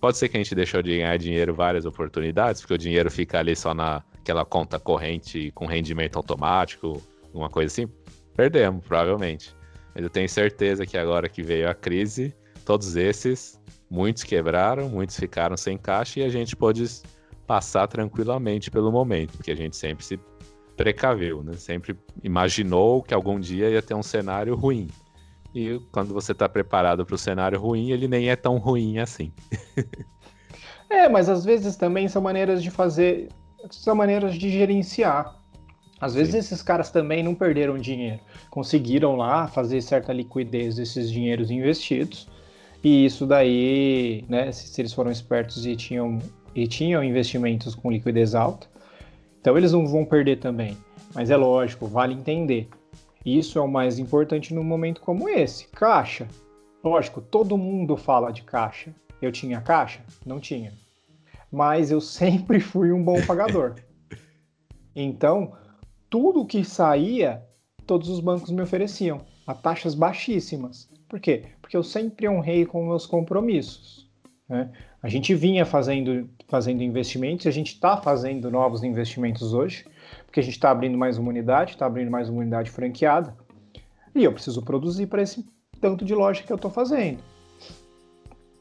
pode 0.00 0.18
ser 0.18 0.28
que 0.28 0.36
a 0.36 0.40
gente 0.40 0.54
deixou 0.54 0.80
de 0.82 0.98
ganhar 0.98 1.18
dinheiro 1.18 1.52
várias 1.52 1.84
oportunidades, 1.84 2.60
porque 2.60 2.74
o 2.74 2.78
dinheiro 2.78 3.10
fica 3.10 3.40
ali 3.40 3.56
só 3.56 3.74
na 3.74 4.04
aquela 4.30 4.44
conta 4.44 4.78
corrente 4.78 5.50
com 5.52 5.66
rendimento 5.66 6.16
automático, 6.16 7.02
uma 7.34 7.50
coisa 7.50 7.66
assim, 7.72 7.92
perdemos, 8.36 8.84
provavelmente. 8.86 9.54
Mas 9.92 10.04
eu 10.04 10.10
tenho 10.10 10.28
certeza 10.28 10.86
que 10.86 10.96
agora 10.96 11.28
que 11.28 11.42
veio 11.42 11.68
a 11.68 11.74
crise, 11.74 12.32
todos 12.64 12.94
esses, 12.94 13.60
muitos 13.90 14.22
quebraram, 14.22 14.88
muitos 14.88 15.16
ficaram 15.16 15.56
sem 15.56 15.76
caixa 15.76 16.20
e 16.20 16.22
a 16.22 16.28
gente 16.28 16.54
pôde 16.54 16.84
passar 17.44 17.88
tranquilamente 17.88 18.70
pelo 18.70 18.92
momento, 18.92 19.36
porque 19.36 19.50
a 19.50 19.56
gente 19.56 19.76
sempre 19.76 20.04
se 20.04 20.20
precaveu, 20.76 21.42
né? 21.42 21.54
Sempre 21.54 21.98
imaginou 22.22 23.02
que 23.02 23.12
algum 23.12 23.40
dia 23.40 23.68
ia 23.68 23.82
ter 23.82 23.94
um 23.94 24.02
cenário 24.02 24.54
ruim. 24.54 24.88
E 25.52 25.80
quando 25.90 26.14
você 26.14 26.30
está 26.30 26.48
preparado 26.48 27.04
para 27.04 27.16
o 27.16 27.18
cenário 27.18 27.58
ruim, 27.58 27.90
ele 27.90 28.06
nem 28.06 28.30
é 28.30 28.36
tão 28.36 28.58
ruim 28.58 29.00
assim. 29.00 29.32
é, 30.88 31.08
mas 31.08 31.28
às 31.28 31.44
vezes 31.44 31.74
também 31.74 32.06
são 32.06 32.22
maneiras 32.22 32.62
de 32.62 32.70
fazer, 32.70 33.28
são 33.70 33.94
maneiras 33.94 34.34
de 34.34 34.50
gerenciar. 34.50 35.36
Às 36.00 36.14
vezes 36.14 36.32
Sim. 36.32 36.38
esses 36.38 36.62
caras 36.62 36.90
também 36.90 37.22
não 37.22 37.34
perderam 37.34 37.76
dinheiro, 37.76 38.20
conseguiram 38.48 39.16
lá 39.16 39.46
fazer 39.46 39.82
certa 39.82 40.12
liquidez 40.12 40.76
desses 40.76 41.10
dinheiros 41.10 41.50
investidos. 41.50 42.26
E 42.82 43.04
isso 43.04 43.26
daí, 43.26 44.24
né, 44.26 44.50
se, 44.50 44.68
se 44.68 44.80
eles 44.80 44.94
foram 44.94 45.10
espertos 45.10 45.66
e 45.66 45.76
tinham, 45.76 46.18
e 46.54 46.66
tinham 46.66 47.04
investimentos 47.04 47.74
com 47.74 47.90
liquidez 47.90 48.34
alta, 48.34 48.66
então 49.38 49.58
eles 49.58 49.72
não 49.72 49.86
vão 49.86 50.04
perder 50.04 50.36
também. 50.36 50.76
Mas 51.14 51.30
é 51.30 51.36
lógico, 51.36 51.86
vale 51.86 52.14
entender. 52.14 52.68
Isso 53.24 53.58
é 53.58 53.62
o 53.62 53.68
mais 53.68 53.98
importante 53.98 54.54
num 54.54 54.64
momento 54.64 55.02
como 55.02 55.28
esse. 55.28 55.68
Caixa. 55.68 56.26
Lógico, 56.82 57.20
todo 57.20 57.58
mundo 57.58 57.96
fala 57.96 58.30
de 58.30 58.42
caixa. 58.42 58.94
Eu 59.20 59.30
tinha 59.30 59.60
caixa? 59.60 60.00
Não 60.24 60.40
tinha. 60.40 60.72
Mas 61.50 61.90
eu 61.90 62.00
sempre 62.00 62.58
fui 62.60 62.92
um 62.92 63.02
bom 63.02 63.20
pagador. 63.26 63.74
Então, 64.94 65.52
tudo 66.08 66.46
que 66.46 66.64
saía, 66.64 67.42
todos 67.86 68.08
os 68.08 68.20
bancos 68.20 68.50
me 68.50 68.62
ofereciam 68.62 69.20
a 69.46 69.54
taxas 69.54 69.94
baixíssimas. 69.94 70.88
Por 71.08 71.20
quê? 71.20 71.44
Porque 71.60 71.76
eu 71.76 71.82
sempre 71.82 72.28
honrei 72.28 72.64
com 72.64 72.86
meus 72.86 73.06
compromissos. 73.06 74.08
Né? 74.48 74.70
A 75.02 75.08
gente 75.08 75.34
vinha 75.34 75.64
fazendo, 75.64 76.28
fazendo 76.48 76.82
investimentos, 76.82 77.46
a 77.46 77.50
gente 77.50 77.74
está 77.74 77.96
fazendo 77.96 78.50
novos 78.50 78.82
investimentos 78.82 79.52
hoje 79.52 79.84
porque 80.30 80.40
a 80.40 80.42
gente 80.42 80.54
está 80.54 80.70
abrindo 80.70 80.96
mais 80.96 81.18
uma 81.18 81.28
unidade, 81.28 81.72
está 81.72 81.86
abrindo 81.86 82.10
mais 82.10 82.28
uma 82.28 82.40
unidade 82.40 82.70
franqueada, 82.70 83.36
e 84.14 84.24
eu 84.24 84.32
preciso 84.32 84.62
produzir 84.62 85.06
para 85.06 85.22
esse 85.22 85.44
tanto 85.80 86.04
de 86.04 86.14
loja 86.14 86.42
que 86.42 86.52
eu 86.52 86.56
estou 86.56 86.70
fazendo. 86.70 87.22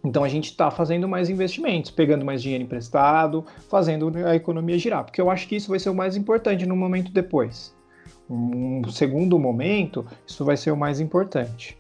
Então 0.04 0.24
a 0.24 0.30
gente 0.30 0.46
está 0.46 0.72
fazendo 0.72 1.08
mais 1.08 1.30
investimentos, 1.30 1.92
pegando 1.92 2.24
mais 2.24 2.42
dinheiro 2.42 2.64
emprestado, 2.64 3.46
fazendo 3.70 4.12
a 4.26 4.36
economia 4.36 4.78
girar, 4.78 5.04
porque 5.04 5.20
eu 5.20 5.30
acho 5.30 5.48
que 5.48 5.56
isso 5.56 5.70
vai 5.70 5.80
ser 5.80 5.90
o 5.90 5.96
mais 5.96 6.16
importante 6.16 6.66
no 6.66 6.76
momento 6.76 7.12
depois. 7.12 7.76
Um 8.30 8.84
segundo 8.90 9.38
momento, 9.38 10.06
isso 10.26 10.46
vai 10.46 10.56
ser 10.56 10.72
o 10.72 10.78
mais 10.78 11.00
importante. 11.00 11.78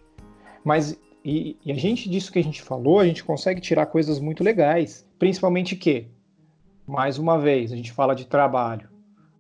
Mas 0.63 0.99
e, 1.23 1.57
e 1.65 1.71
a 1.71 1.75
gente 1.75 2.09
disso 2.09 2.31
que 2.31 2.39
a 2.39 2.43
gente 2.43 2.61
falou, 2.61 2.99
a 2.99 3.05
gente 3.05 3.23
consegue 3.23 3.61
tirar 3.61 3.85
coisas 3.88 4.19
muito 4.19 4.43
legais, 4.43 5.07
principalmente 5.17 5.75
que, 5.75 6.07
mais 6.88 7.17
uma 7.17 7.38
vez, 7.38 7.71
a 7.71 7.75
gente 7.75 7.91
fala 7.91 8.15
de 8.15 8.25
trabalho. 8.25 8.89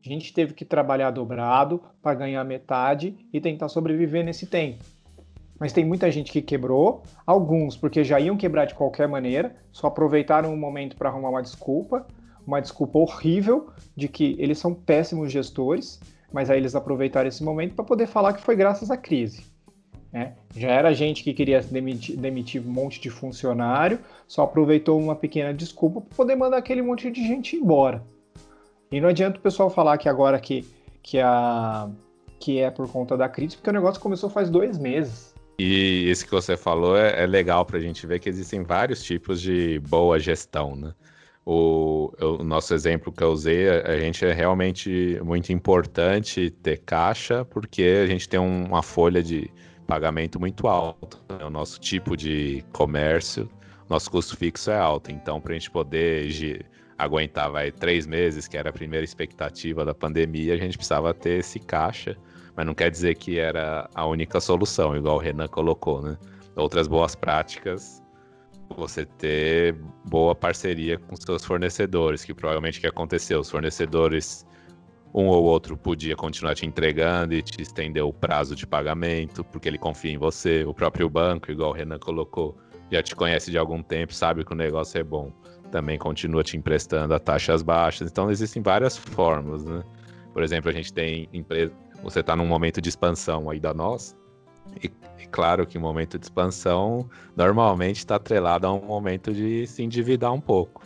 A 0.05 0.07
gente 0.07 0.33
teve 0.33 0.53
que 0.53 0.65
trabalhar 0.65 1.11
dobrado 1.11 1.81
para 2.01 2.15
ganhar 2.15 2.43
metade 2.43 3.15
e 3.33 3.41
tentar 3.41 3.69
sobreviver 3.69 4.23
nesse 4.23 4.45
tempo. 4.45 4.83
Mas 5.59 5.73
tem 5.73 5.83
muita 5.83 6.09
gente 6.09 6.31
que 6.31 6.41
quebrou, 6.41 7.03
alguns 7.27 7.75
porque 7.75 8.03
já 8.03 8.19
iam 8.19 8.37
quebrar 8.37 8.65
de 8.65 8.75
qualquer 8.75 9.07
maneira, 9.07 9.55
só 9.71 9.87
aproveitaram 9.87 10.53
o 10.53 10.57
momento 10.57 10.95
para 10.95 11.09
arrumar 11.09 11.29
uma 11.29 11.41
desculpa, 11.41 12.07
uma 12.47 12.61
desculpa 12.61 12.97
horrível 12.97 13.67
de 13.95 14.07
que 14.07 14.35
eles 14.39 14.57
são 14.57 14.73
péssimos 14.73 15.31
gestores, 15.31 15.99
mas 16.31 16.49
aí 16.49 16.57
eles 16.57 16.75
aproveitaram 16.75 17.27
esse 17.27 17.43
momento 17.43 17.75
para 17.75 17.83
poder 17.83 18.07
falar 18.07 18.33
que 18.33 18.41
foi 18.41 18.55
graças 18.55 18.89
à 18.89 18.95
crise. 18.95 19.43
Né? 20.11 20.33
Já 20.55 20.69
era 20.69 20.93
gente 20.93 21.23
que 21.23 21.33
queria 21.33 21.61
demitir, 21.61 22.17
demitir 22.17 22.61
um 22.61 22.71
monte 22.71 22.99
de 22.99 23.09
funcionário, 23.09 23.99
só 24.27 24.43
aproveitou 24.43 24.99
uma 24.99 25.15
pequena 25.15 25.53
desculpa 25.53 26.01
para 26.01 26.15
poder 26.15 26.35
mandar 26.35 26.57
aquele 26.57 26.81
monte 26.81 27.11
de 27.11 27.21
gente 27.21 27.55
embora. 27.55 28.03
E 28.91 28.99
não 28.99 29.09
adianta 29.09 29.37
o 29.37 29.41
pessoal 29.41 29.69
falar 29.69 29.97
que 29.97 30.09
agora 30.09 30.39
que, 30.39 30.67
que, 31.03 31.19
a, 31.19 31.87
que 32.39 32.59
é 32.59 32.71
por 32.71 32.91
conta 32.91 33.15
da 33.15 33.29
crise, 33.29 33.55
porque 33.55 33.69
o 33.69 33.73
negócio 33.73 34.01
começou 34.01 34.29
faz 34.29 34.49
dois 34.49 34.79
meses. 34.79 35.35
E 35.59 36.09
isso 36.09 36.23
que 36.25 36.31
você 36.31 36.55
falou 36.55 36.97
é, 36.97 37.21
é 37.21 37.27
legal 37.27 37.65
para 37.65 37.77
a 37.77 37.81
gente 37.81 38.07
ver 38.07 38.19
que 38.19 38.29
existem 38.29 38.63
vários 38.63 39.03
tipos 39.03 39.41
de 39.41 39.79
boa 39.79 40.17
gestão, 40.17 40.73
né? 40.73 40.93
O, 41.45 42.13
o, 42.21 42.43
nosso 42.43 42.73
exemplo 42.73 43.11
que 43.11 43.23
eu 43.23 43.29
usei, 43.29 43.67
a, 43.69 43.97
gente 43.97 44.23
é 44.23 44.31
realmente 44.31 45.19
muito 45.23 45.51
importante 45.51 46.49
ter 46.49 46.77
caixa, 46.77 47.43
porque 47.43 48.01
a 48.03 48.05
gente 48.05 48.29
tem 48.29 48.39
um, 48.39 48.65
uma 48.67 48.83
folha 48.83 49.21
de 49.21 49.51
pagamento 49.87 50.39
muito 50.39 50.67
alta. 50.67 51.17
Né? 51.27 51.43
O 51.43 51.49
nosso 51.49 51.79
tipo 51.79 52.15
de 52.15 52.63
comércio, 52.71 53.49
nosso 53.89 54.11
custo 54.11 54.37
fixo 54.37 54.69
é 54.69 54.77
alto. 54.77 55.11
Então, 55.11 55.41
para 55.41 55.53
a 55.53 55.55
gente 55.55 55.71
poder 55.71 56.29
aguentar 56.97 57.49
vai, 57.49 57.71
três 57.71 58.05
meses, 58.05 58.47
que 58.47 58.55
era 58.55 58.69
a 58.69 58.73
primeira 58.73 59.03
expectativa 59.03 59.83
da 59.83 59.95
pandemia, 59.95 60.53
a 60.53 60.57
gente 60.57 60.77
precisava 60.77 61.13
ter 61.13 61.39
esse 61.39 61.59
caixa, 61.59 62.15
mas 62.59 62.65
não 62.65 62.73
quer 62.73 62.91
dizer 62.91 63.15
que 63.15 63.39
era 63.39 63.89
a 63.95 64.05
única 64.05 64.41
solução, 64.41 64.93
igual 64.93 65.15
o 65.15 65.17
Renan 65.17 65.47
colocou, 65.47 66.01
né? 66.01 66.17
Outras 66.57 66.89
boas 66.89 67.15
práticas, 67.15 68.03
você 68.75 69.05
ter 69.05 69.77
boa 70.03 70.35
parceria 70.35 70.97
com 70.97 71.15
seus 71.15 71.45
fornecedores, 71.45 72.25
que 72.25 72.33
provavelmente 72.33 72.81
que 72.81 72.85
aconteceu, 72.85 73.39
os 73.39 73.49
fornecedores 73.49 74.45
um 75.13 75.27
ou 75.27 75.45
outro 75.45 75.77
podia 75.77 76.17
continuar 76.17 76.53
te 76.53 76.65
entregando 76.65 77.33
e 77.33 77.41
te 77.41 77.61
estender 77.61 78.03
o 78.03 78.11
prazo 78.11 78.57
de 78.57 78.67
pagamento, 78.67 79.41
porque 79.41 79.69
ele 79.69 79.77
confia 79.77 80.11
em 80.11 80.17
você. 80.17 80.65
O 80.65 80.73
próprio 80.73 81.09
banco, 81.09 81.49
igual 81.49 81.69
o 81.69 81.73
Renan 81.73 81.97
colocou, 81.97 82.57
já 82.91 83.01
te 83.01 83.15
conhece 83.15 83.51
de 83.51 83.57
algum 83.57 83.81
tempo, 83.81 84.13
sabe 84.13 84.43
que 84.43 84.51
o 84.51 84.55
negócio 84.55 84.99
é 84.99 85.03
bom 85.03 85.31
também 85.71 85.97
continua 85.97 86.43
te 86.43 86.57
emprestando 86.57 87.13
a 87.13 87.19
taxas 87.19 87.61
baixas. 87.61 88.11
Então 88.11 88.29
existem 88.29 88.61
várias 88.61 88.97
formas, 88.97 89.63
né? 89.63 89.81
Por 90.33 90.43
exemplo, 90.43 90.69
a 90.69 90.73
gente 90.73 90.91
tem 90.91 91.29
empresa, 91.33 91.73
você 92.03 92.19
está 92.21 92.35
num 92.35 92.45
momento 92.45 92.81
de 92.81 92.89
expansão 92.89 93.49
aí 93.49 93.59
da 93.59 93.73
nós, 93.73 94.15
e, 94.83 94.91
e 95.19 95.27
claro 95.27 95.65
que 95.65 95.77
o 95.77 95.81
momento 95.81 96.17
de 96.17 96.25
expansão 96.25 97.09
normalmente 97.35 97.97
está 97.97 98.15
atrelado 98.15 98.67
a 98.67 98.73
um 98.73 98.85
momento 98.85 99.33
de 99.33 99.65
se 99.67 99.83
endividar 99.83 100.33
um 100.33 100.41
pouco, 100.41 100.81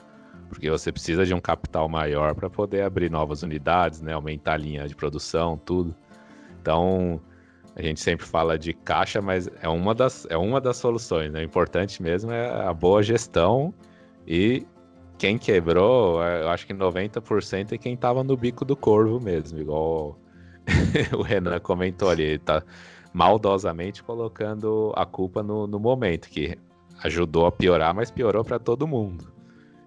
porque 0.47 0.69
você 0.69 0.91
precisa 0.91 1.25
de 1.25 1.33
um 1.33 1.39
capital 1.39 1.89
maior 1.89 2.33
para 2.35 2.49
poder 2.49 2.83
abrir 2.83 3.09
novas 3.09 3.43
unidades, 3.43 4.01
né? 4.01 4.13
Aumentar 4.13 4.53
a 4.53 4.57
linha 4.57 4.87
de 4.87 4.95
produção, 4.95 5.57
tudo. 5.57 5.95
Então 6.61 7.19
a 7.75 7.81
gente 7.81 7.99
sempre 7.99 8.25
fala 8.25 8.57
de 8.57 8.73
caixa, 8.73 9.21
mas 9.21 9.49
é 9.61 9.67
uma 9.67 9.95
das, 9.95 10.27
é 10.29 10.37
uma 10.37 10.61
das 10.61 10.77
soluções. 10.77 11.31
Né? 11.31 11.39
O 11.39 11.43
importante 11.43 12.01
mesmo 12.01 12.31
é 12.31 12.67
a 12.67 12.73
boa 12.73 13.01
gestão 13.01 13.73
e 14.27 14.65
quem 15.17 15.37
quebrou, 15.37 16.21
eu 16.23 16.49
acho 16.49 16.67
que 16.67 16.73
90% 16.73 17.73
é 17.73 17.77
quem 17.77 17.97
tava 17.97 18.23
no 18.23 18.37
bico 18.37 18.63
do 18.63 18.75
corvo 18.75 19.19
mesmo, 19.19 19.59
igual 19.59 20.19
o 21.17 21.21
Renan 21.21 21.59
comentou 21.59 22.09
ali, 22.09 22.23
ele 22.23 22.39
tá 22.39 22.63
maldosamente 23.13 24.03
colocando 24.03 24.91
a 24.95 25.05
culpa 25.05 25.43
no, 25.43 25.67
no 25.67 25.79
momento, 25.79 26.29
que 26.29 26.57
ajudou 27.03 27.45
a 27.45 27.51
piorar, 27.51 27.93
mas 27.93 28.09
piorou 28.09 28.43
para 28.43 28.59
todo 28.59 28.87
mundo. 28.87 29.32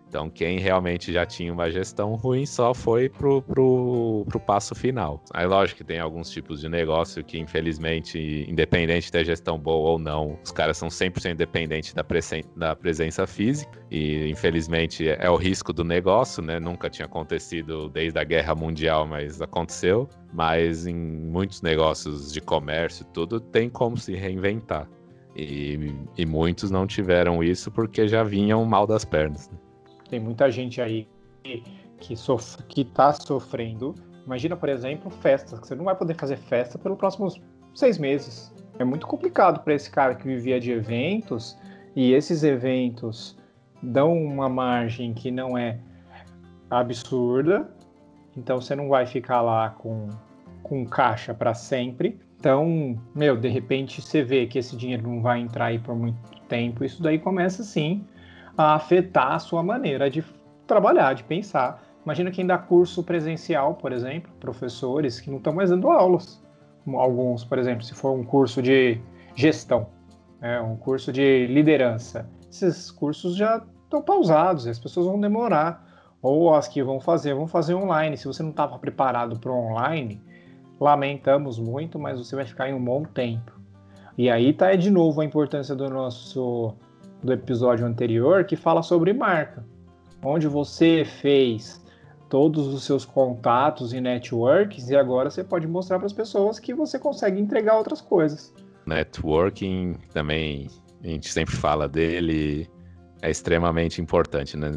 Então, 0.08 0.30
quem 0.30 0.58
realmente 0.58 1.12
já 1.12 1.26
tinha 1.26 1.52
uma 1.52 1.70
gestão 1.70 2.14
ruim 2.14 2.46
só 2.46 2.72
foi 2.72 3.08
pro, 3.08 3.42
pro, 3.42 4.24
pro 4.28 4.38
passo 4.38 4.74
final. 4.74 5.22
Aí, 5.34 5.44
lógico 5.46 5.78
que 5.78 5.84
tem 5.84 5.98
alguns 5.98 6.30
tipos 6.30 6.60
de 6.60 6.68
negócio 6.68 7.24
que, 7.24 7.38
infelizmente, 7.38 8.46
independente 8.48 9.06
de 9.06 9.12
ter 9.12 9.24
gestão 9.24 9.58
boa 9.58 9.90
ou 9.90 9.98
não, 9.98 10.38
os 10.44 10.52
caras 10.52 10.76
são 10.78 10.88
100% 10.88 11.34
dependentes 11.34 11.92
da, 11.92 12.04
presen 12.04 12.44
da 12.56 12.76
presença 12.76 13.26
física. 13.26 13.78
E, 13.90 14.30
infelizmente, 14.30 15.08
é 15.08 15.28
o 15.28 15.36
risco 15.36 15.72
do 15.72 15.82
negócio, 15.82 16.42
né? 16.42 16.60
Nunca 16.60 16.88
tinha 16.88 17.06
acontecido 17.06 17.88
desde 17.88 18.18
a 18.18 18.24
Guerra 18.24 18.54
Mundial, 18.54 19.06
mas 19.06 19.42
aconteceu. 19.42 20.08
Mas 20.32 20.86
em 20.86 20.94
muitos 20.94 21.62
negócios 21.62 22.32
de 22.32 22.40
comércio, 22.40 23.04
tudo 23.06 23.40
tem 23.40 23.68
como 23.68 23.96
se 23.96 24.14
reinventar. 24.14 24.88
E, 25.34 25.92
e 26.16 26.24
muitos 26.24 26.70
não 26.70 26.86
tiveram 26.86 27.42
isso 27.42 27.70
porque 27.70 28.06
já 28.06 28.22
vinham 28.22 28.64
mal 28.64 28.86
das 28.86 29.04
pernas. 29.04 29.50
Né? 29.50 29.65
Tem 30.08 30.20
muita 30.20 30.50
gente 30.50 30.80
aí 30.80 31.08
que, 31.42 31.62
que, 31.98 32.16
sof 32.16 32.62
que 32.64 32.84
tá 32.84 33.12
sofrendo. 33.12 33.94
Imagina, 34.24 34.56
por 34.56 34.68
exemplo, 34.68 35.10
festas. 35.10 35.60
Você 35.60 35.74
não 35.74 35.84
vai 35.84 35.94
poder 35.94 36.14
fazer 36.14 36.36
festa 36.36 36.78
pelos 36.78 36.98
próximos 36.98 37.40
seis 37.74 37.98
meses. 37.98 38.52
É 38.78 38.84
muito 38.84 39.06
complicado 39.06 39.62
para 39.62 39.74
esse 39.74 39.90
cara 39.90 40.14
que 40.14 40.26
vivia 40.26 40.60
de 40.60 40.72
eventos 40.72 41.56
e 41.94 42.12
esses 42.12 42.42
eventos 42.42 43.36
dão 43.82 44.12
uma 44.12 44.48
margem 44.48 45.14
que 45.14 45.30
não 45.30 45.56
é 45.56 45.78
absurda. 46.70 47.70
Então 48.36 48.60
você 48.60 48.74
não 48.74 48.88
vai 48.88 49.06
ficar 49.06 49.40
lá 49.40 49.70
com, 49.70 50.08
com 50.62 50.84
caixa 50.84 51.32
para 51.32 51.54
sempre. 51.54 52.18
Então, 52.38 53.00
meu, 53.14 53.36
de 53.36 53.48
repente 53.48 54.02
você 54.02 54.22
vê 54.22 54.46
que 54.46 54.58
esse 54.58 54.76
dinheiro 54.76 55.08
não 55.08 55.22
vai 55.22 55.40
entrar 55.40 55.66
aí 55.66 55.78
por 55.78 55.96
muito 55.96 56.18
tempo. 56.48 56.84
Isso 56.84 57.02
daí 57.02 57.18
começa 57.18 57.62
sim 57.62 58.04
a 58.56 58.74
afetar 58.74 59.32
a 59.32 59.38
sua 59.38 59.62
maneira 59.62 60.10
de 60.10 60.24
trabalhar, 60.66 61.14
de 61.14 61.24
pensar. 61.24 61.82
Imagina 62.04 62.30
quem 62.30 62.46
dá 62.46 62.56
curso 62.56 63.02
presencial, 63.02 63.74
por 63.74 63.92
exemplo, 63.92 64.30
professores 64.40 65.20
que 65.20 65.30
não 65.30 65.38
estão 65.38 65.52
mais 65.52 65.70
dando 65.70 65.90
aulas. 65.90 66.42
Alguns, 66.86 67.44
por 67.44 67.58
exemplo, 67.58 67.82
se 67.82 67.94
for 67.94 68.12
um 68.12 68.24
curso 68.24 68.62
de 68.62 69.00
gestão, 69.34 69.88
é, 70.40 70.60
um 70.60 70.76
curso 70.76 71.12
de 71.12 71.46
liderança, 71.48 72.28
esses 72.48 72.90
cursos 72.90 73.36
já 73.36 73.62
estão 73.84 74.00
pausados, 74.00 74.66
as 74.66 74.78
pessoas 74.78 75.06
vão 75.06 75.20
demorar. 75.20 75.84
Ou 76.22 76.54
as 76.54 76.66
que 76.66 76.82
vão 76.82 76.98
fazer, 76.98 77.34
vão 77.34 77.46
fazer 77.46 77.74
online. 77.74 78.16
Se 78.16 78.26
você 78.26 78.42
não 78.42 78.50
estava 78.50 78.78
preparado 78.78 79.38
para 79.38 79.52
online, 79.52 80.20
lamentamos 80.80 81.58
muito, 81.58 81.98
mas 81.98 82.18
você 82.18 82.34
vai 82.34 82.44
ficar 82.44 82.68
em 82.68 82.74
um 82.74 82.84
bom 82.84 83.04
tempo. 83.04 83.52
E 84.18 84.30
aí 84.30 84.52
tá 84.52 84.74
de 84.74 84.90
novo 84.90 85.20
a 85.20 85.24
importância 85.24 85.74
do 85.74 85.88
nosso 85.90 86.74
do 87.22 87.32
episódio 87.32 87.86
anterior 87.86 88.44
que 88.44 88.56
fala 88.56 88.82
sobre 88.82 89.12
marca, 89.12 89.64
onde 90.22 90.46
você 90.46 91.04
fez 91.04 91.84
todos 92.28 92.66
os 92.66 92.84
seus 92.84 93.04
contatos 93.04 93.92
e 93.92 94.00
networks 94.00 94.88
e 94.88 94.96
agora 94.96 95.30
você 95.30 95.44
pode 95.44 95.66
mostrar 95.66 95.98
para 95.98 96.06
as 96.06 96.12
pessoas 96.12 96.58
que 96.58 96.74
você 96.74 96.98
consegue 96.98 97.40
entregar 97.40 97.76
outras 97.76 98.00
coisas. 98.00 98.52
Networking 98.86 99.94
também 100.12 100.68
a 101.02 101.08
gente 101.08 101.32
sempre 101.32 101.54
fala 101.54 101.88
dele, 101.88 102.68
é 103.22 103.30
extremamente 103.30 104.00
importante, 104.00 104.56
né? 104.56 104.72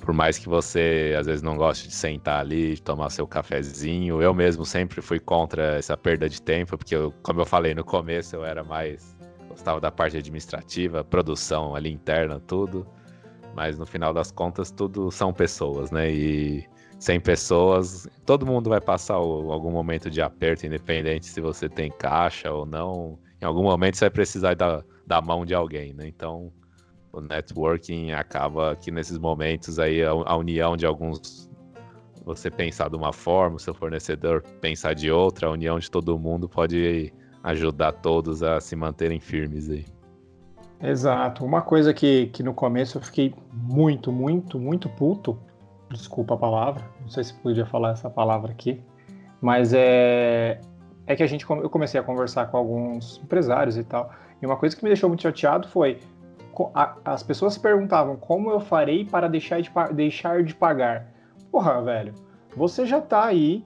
Por 0.00 0.12
mais 0.12 0.38
que 0.38 0.48
você 0.48 1.16
às 1.18 1.26
vezes 1.26 1.42
não 1.42 1.56
goste 1.56 1.88
de 1.88 1.94
sentar 1.94 2.40
ali, 2.40 2.78
tomar 2.78 3.10
seu 3.10 3.26
cafezinho, 3.26 4.20
eu 4.20 4.34
mesmo 4.34 4.64
sempre 4.64 5.00
fui 5.00 5.18
contra 5.18 5.78
essa 5.78 5.96
perda 5.96 6.28
de 6.28 6.40
tempo, 6.40 6.76
porque 6.76 6.94
eu, 6.94 7.12
como 7.22 7.40
eu 7.40 7.46
falei 7.46 7.74
no 7.74 7.82
começo, 7.82 8.36
eu 8.36 8.44
era 8.44 8.62
mais 8.62 9.15
gostava 9.56 9.80
da 9.80 9.90
parte 9.90 10.18
administrativa, 10.18 11.02
produção 11.02 11.74
ali 11.74 11.90
interna, 11.90 12.38
tudo. 12.38 12.86
Mas 13.54 13.78
no 13.78 13.86
final 13.86 14.12
das 14.12 14.30
contas, 14.30 14.70
tudo 14.70 15.10
são 15.10 15.32
pessoas, 15.32 15.90
né? 15.90 16.12
E 16.12 16.68
sem 16.98 17.18
pessoas, 17.18 18.06
todo 18.26 18.46
mundo 18.46 18.68
vai 18.68 18.80
passar 18.80 19.14
algum 19.14 19.70
momento 19.70 20.10
de 20.10 20.20
aperto, 20.20 20.66
independente 20.66 21.26
se 21.26 21.40
você 21.40 21.68
tem 21.68 21.90
caixa 21.90 22.52
ou 22.52 22.66
não. 22.66 23.18
Em 23.40 23.46
algum 23.46 23.62
momento 23.62 23.96
você 23.96 24.04
vai 24.04 24.10
precisar 24.10 24.54
da, 24.54 24.84
da 25.06 25.22
mão 25.22 25.46
de 25.46 25.54
alguém, 25.54 25.94
né? 25.94 26.06
Então, 26.06 26.52
o 27.10 27.20
networking 27.20 28.12
acaba 28.12 28.76
que 28.76 28.90
nesses 28.90 29.18
momentos 29.18 29.78
aí 29.78 30.02
a, 30.02 30.10
a 30.10 30.36
união 30.36 30.76
de 30.76 30.84
alguns 30.84 31.48
você 32.26 32.50
pensar 32.50 32.90
de 32.90 32.96
uma 32.96 33.12
forma, 33.12 33.56
o 33.56 33.60
seu 33.60 33.72
fornecedor 33.72 34.42
pensar 34.60 34.94
de 34.94 35.10
outra, 35.10 35.46
a 35.46 35.50
união 35.50 35.78
de 35.78 35.90
todo 35.90 36.18
mundo 36.18 36.48
pode 36.48 37.12
ajudar 37.46 37.92
todos 37.92 38.42
a 38.42 38.60
se 38.60 38.74
manterem 38.74 39.20
firmes 39.20 39.70
aí. 39.70 39.86
Exato. 40.82 41.44
Uma 41.44 41.62
coisa 41.62 41.94
que, 41.94 42.26
que 42.26 42.42
no 42.42 42.52
começo 42.52 42.98
eu 42.98 43.02
fiquei 43.02 43.32
muito, 43.52 44.10
muito, 44.10 44.58
muito 44.58 44.88
puto. 44.88 45.38
Desculpa 45.88 46.34
a 46.34 46.36
palavra, 46.36 46.84
não 47.00 47.08
sei 47.08 47.22
se 47.22 47.32
podia 47.34 47.64
falar 47.64 47.92
essa 47.92 48.10
palavra 48.10 48.50
aqui, 48.50 48.82
mas 49.40 49.72
é, 49.72 50.60
é 51.06 51.14
que 51.14 51.22
a 51.22 51.26
gente 51.28 51.48
eu 51.48 51.70
comecei 51.70 52.00
a 52.00 52.02
conversar 52.02 52.46
com 52.46 52.56
alguns 52.56 53.20
empresários 53.22 53.76
e 53.76 53.84
tal. 53.84 54.10
E 54.42 54.44
uma 54.44 54.56
coisa 54.56 54.76
que 54.76 54.82
me 54.82 54.90
deixou 54.90 55.08
muito 55.08 55.22
chateado 55.22 55.68
foi 55.68 56.00
as 57.04 57.22
pessoas 57.22 57.54
se 57.54 57.60
perguntavam 57.60 58.16
como 58.16 58.50
eu 58.50 58.58
farei 58.58 59.04
para 59.04 59.28
deixar 59.28 59.60
de, 59.60 59.70
deixar 59.94 60.42
de 60.42 60.52
pagar. 60.52 61.06
Porra, 61.52 61.80
velho, 61.80 62.12
você 62.56 62.84
já 62.84 63.00
tá 63.00 63.24
aí 63.24 63.64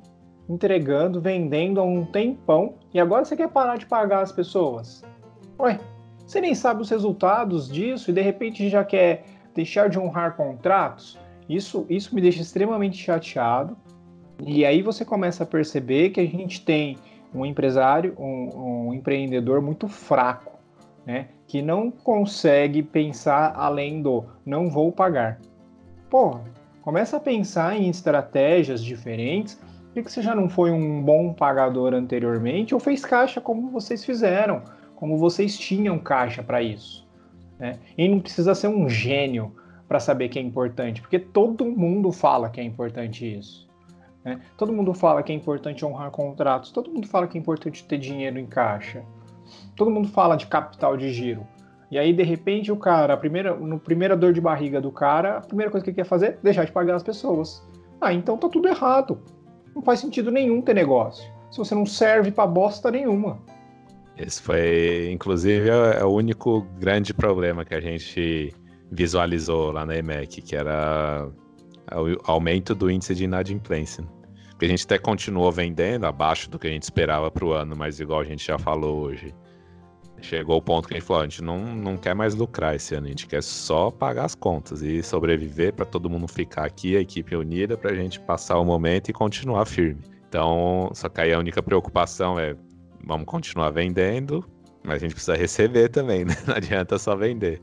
entregando, 0.51 1.21
vendendo 1.21 1.81
há 1.81 1.85
um 1.85 2.05
tempão 2.05 2.75
e 2.93 2.99
agora 2.99 3.25
você 3.25 3.37
quer 3.37 3.49
parar 3.49 3.77
de 3.77 3.87
pagar 3.87 4.21
as 4.21 4.33
pessoas? 4.33 5.05
Ué, 5.59 5.79
você 6.27 6.41
nem 6.41 6.55
sabe 6.55 6.83
os 6.83 6.91
resultados 6.91 7.71
disso 7.71 8.11
e 8.11 8.15
de 8.15 8.21
repente 8.21 8.69
já 8.69 8.85
quer 8.85 9.25
deixar 9.55 9.89
de 9.89 9.99
honrar 9.99 10.37
contratos? 10.37 11.17
Isso, 11.49 11.87
isso 11.89 12.15
me 12.15 12.21
deixa 12.21 12.43
extremamente 12.43 12.97
chateado. 12.97 13.77
E 14.45 14.65
aí 14.65 14.83
você 14.83 15.05
começa 15.05 15.45
a 15.45 15.47
perceber 15.47 16.11
que 16.11 16.21
a 16.21 16.27
gente 16.27 16.65
tem 16.65 16.97
um 17.33 17.47
empresário, 17.47 18.17
um, 18.19 18.89
um 18.89 18.95
empreendedor 18.95 19.61
muito 19.61 19.87
fraco, 19.87 20.59
né? 21.07 21.29
Que 21.47 21.63
não 21.63 21.91
consegue 21.91 22.83
pensar 22.83 23.53
além 23.55 24.03
do 24.03 24.25
não 24.45 24.69
vou 24.69 24.91
pagar. 24.91 25.39
Porra, 26.09 26.43
começa 26.83 27.19
a 27.19 27.21
pensar 27.21 27.77
em 27.77 27.89
estratégias 27.89 28.83
diferentes 28.83 29.61
que 30.03 30.13
você 30.13 30.23
já 30.23 30.35
não 30.35 30.49
foi 30.49 30.71
um 30.71 31.03
bom 31.03 31.33
pagador 31.33 31.95
anteriormente 31.95 32.75
ou 32.75 32.81
fez 32.81 33.05
caixa 33.05 33.41
como 33.41 33.71
vocês 33.71 34.05
fizeram, 34.05 34.63
como 34.95 35.17
vocês 35.17 35.59
tinham 35.59 35.99
caixa 35.99 36.43
para 36.43 36.63
isso? 36.63 37.09
Né? 37.59 37.79
E 37.97 38.09
não 38.09 38.21
precisa 38.21 38.55
ser 38.55 38.69
um 38.69 38.89
gênio 38.89 39.55
para 39.87 40.01
saber 40.01 40.29
que 40.29 40.39
é 40.39 40.43
importante, 40.43 41.01
porque 41.01 41.19
todo 41.19 41.65
mundo 41.65 42.13
fala 42.13 42.49
que 42.49 42.61
é 42.61 42.65
importante 42.65 43.27
isso. 43.27 43.69
Né? 44.25 44.41
Todo 44.57 44.73
mundo 44.73 44.95
fala 44.95 45.23
que 45.23 45.33
é 45.33 45.35
importante 45.35 45.85
honrar 45.85 46.11
contratos, 46.11 46.71
todo 46.71 46.91
mundo 46.91 47.09
fala 47.09 47.27
que 47.27 47.37
é 47.37 47.41
importante 47.41 47.85
ter 47.85 47.99
dinheiro 47.99 48.39
em 48.39 48.47
caixa, 48.47 49.03
todo 49.75 49.91
mundo 49.91 50.09
fala 50.09 50.37
de 50.37 50.47
capital 50.47 50.97
de 50.97 51.13
giro. 51.13 51.47
E 51.91 51.99
aí, 51.99 52.13
de 52.13 52.23
repente, 52.23 52.71
o 52.71 52.77
cara, 52.77 53.15
a 53.15 53.17
primeira, 53.17 53.53
no 53.55 53.81
primeira 53.81 54.17
dor 54.17 54.33
de 54.33 54.41
barriga 54.41 54.81
do 54.81 54.93
cara, 54.93 55.39
a 55.39 55.41
primeira 55.41 55.73
coisa 55.73 55.83
que 55.83 55.91
ele 55.91 55.97
quer 55.97 56.05
fazer 56.05 56.27
é 56.27 56.39
deixar 56.41 56.65
de 56.65 56.71
pagar 56.71 56.95
as 56.95 57.03
pessoas. 57.03 57.67
Ah, 58.01 58.15
então 58.15 58.39
tá 58.39 58.49
tudo 58.49 58.69
errado. 58.69 59.21
Não 59.75 59.83
faz 59.83 60.01
sentido 60.01 60.31
nenhum 60.31 60.61
ter 60.61 60.75
negócio. 60.75 61.25
Se 61.51 61.59
você 61.59 61.75
não 61.75 61.87
serve 61.87 62.31
para 62.31 62.47
bosta 62.47 62.91
nenhuma. 62.91 63.41
Esse 64.17 64.43
foi, 64.43 65.11
inclusive, 65.11 65.69
é, 65.69 66.01
é 66.01 66.05
o 66.05 66.11
único 66.11 66.63
grande 66.79 67.15
problema 67.15 67.65
que 67.65 67.75
a 67.75 67.81
gente 67.81 68.55
visualizou 68.91 69.73
lá 69.73 69.87
na 69.87 69.97
EMEC, 69.97 70.43
que 70.43 70.55
era 70.55 71.29
o 71.93 72.31
aumento 72.31 72.75
do 72.75 72.91
índice 72.91 73.15
de 73.15 73.25
inadimplência. 73.25 74.05
Porque 74.51 74.67
a 74.67 74.69
gente 74.69 74.85
até 74.85 74.99
continuou 74.99 75.51
vendendo 75.51 76.05
abaixo 76.05 76.51
do 76.51 76.59
que 76.59 76.67
a 76.67 76.71
gente 76.71 76.83
esperava 76.83 77.31
para 77.31 77.45
o 77.45 77.53
ano, 77.53 77.75
mas 77.77 77.99
igual 77.99 78.21
a 78.21 78.25
gente 78.25 78.47
já 78.47 78.59
falou 78.59 79.01
hoje, 79.01 79.35
chegou 80.27 80.57
o 80.57 80.63
ponto 80.63 80.89
que 80.89 80.95
a 80.95 80.99
gente 80.99 81.07
falou, 81.07 81.23
a 81.23 81.27
gente 81.27 81.43
não, 81.43 81.59
não 81.75 81.97
quer 81.97 82.15
mais 82.15 82.35
lucrar 82.35 82.75
esse 82.75 82.95
ano, 82.95 83.07
a 83.07 83.11
gente 83.11 83.27
quer 83.27 83.43
só 83.43 83.91
pagar 83.91 84.25
as 84.25 84.35
contas 84.35 84.83
e 84.83 85.03
sobreviver 85.03 85.73
para 85.73 85.85
todo 85.85 86.09
mundo 86.11 86.29
ficar 86.29 86.65
aqui, 86.65 86.97
a 86.97 87.01
equipe 87.01 87.35
unida, 87.37 87.77
para 87.77 87.91
a 87.91 87.95
gente 87.95 88.21
passar 88.21 88.59
o 88.59 88.65
momento 88.65 89.09
e 89.09 89.13
continuar 89.13 89.65
firme. 89.67 90.01
Então, 90.29 90.91
só 90.95 91.09
que 91.09 91.21
aí 91.21 91.33
a 91.33 91.39
única 91.39 91.63
preocupação 91.63 92.39
é, 92.39 92.55
vamos 93.05 93.27
continuar 93.27 93.71
vendendo, 93.71 94.49
mas 94.85 94.97
a 94.97 94.99
gente 94.99 95.15
precisa 95.15 95.37
receber 95.37 95.89
também, 95.89 96.25
né? 96.27 96.37
Não 96.47 96.55
adianta 96.55 96.99
só 96.99 97.17
vender. 97.17 97.61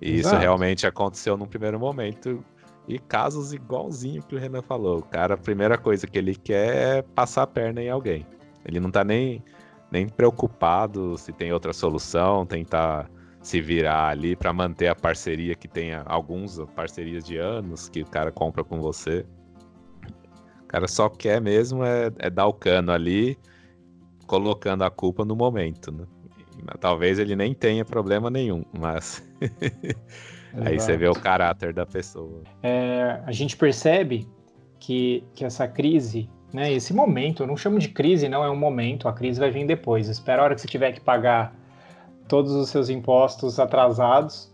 E 0.00 0.14
Exato. 0.14 0.34
isso 0.34 0.40
realmente 0.40 0.86
aconteceu 0.86 1.36
num 1.36 1.46
primeiro 1.46 1.78
momento. 1.78 2.44
E 2.88 2.98
casos 2.98 3.52
igualzinho 3.52 4.22
que 4.22 4.34
o 4.34 4.38
Renan 4.38 4.62
falou. 4.62 4.98
O 4.98 5.02
cara, 5.02 5.34
a 5.34 5.36
primeira 5.36 5.76
coisa 5.76 6.06
que 6.06 6.16
ele 6.16 6.36
quer 6.36 6.98
é 6.98 7.02
passar 7.02 7.42
a 7.42 7.46
perna 7.46 7.82
em 7.82 7.90
alguém. 7.90 8.24
Ele 8.64 8.78
não 8.78 8.90
tá 8.90 9.02
nem 9.02 9.42
nem 9.90 10.08
preocupado 10.08 11.16
se 11.16 11.32
tem 11.32 11.52
outra 11.52 11.72
solução, 11.72 12.44
tentar 12.44 13.08
se 13.40 13.60
virar 13.60 14.08
ali 14.08 14.34
para 14.34 14.52
manter 14.52 14.88
a 14.88 14.94
parceria 14.94 15.54
que 15.54 15.68
tenha 15.68 16.02
alguns 16.06 16.58
parcerias 16.74 17.24
de 17.24 17.36
anos 17.36 17.88
que 17.88 18.02
o 18.02 18.06
cara 18.06 18.32
compra 18.32 18.64
com 18.64 18.80
você. 18.80 19.24
O 20.62 20.66
cara 20.66 20.88
só 20.88 21.08
quer 21.08 21.40
mesmo 21.40 21.84
é, 21.84 22.10
é 22.18 22.28
dar 22.28 22.46
o 22.46 22.52
cano 22.52 22.90
ali, 22.90 23.38
colocando 24.26 24.82
a 24.82 24.90
culpa 24.90 25.24
no 25.24 25.36
momento, 25.36 25.92
né? 25.92 26.04
Talvez 26.80 27.18
ele 27.18 27.36
nem 27.36 27.54
tenha 27.54 27.84
problema 27.84 28.28
nenhum, 28.28 28.64
mas 28.76 29.22
aí 30.64 30.80
você 30.80 30.96
vê 30.96 31.06
o 31.06 31.14
caráter 31.14 31.72
da 31.72 31.86
pessoa. 31.86 32.42
É, 32.62 33.22
a 33.24 33.30
gente 33.30 33.56
percebe 33.56 34.26
que, 34.80 35.22
que 35.34 35.44
essa 35.44 35.68
crise 35.68 36.28
né? 36.56 36.72
Esse 36.72 36.94
momento, 36.94 37.42
eu 37.42 37.46
não 37.46 37.54
chamo 37.54 37.78
de 37.78 37.90
crise, 37.90 38.30
não 38.30 38.42
é 38.42 38.50
um 38.50 38.56
momento, 38.56 39.08
a 39.08 39.12
crise 39.12 39.38
vai 39.38 39.50
vir 39.50 39.66
depois. 39.66 40.08
Espera 40.08 40.40
a 40.40 40.44
hora 40.46 40.54
que 40.54 40.62
você 40.62 40.66
tiver 40.66 40.90
que 40.90 41.02
pagar 41.02 41.54
todos 42.26 42.50
os 42.52 42.70
seus 42.70 42.88
impostos 42.88 43.60
atrasados 43.60 44.50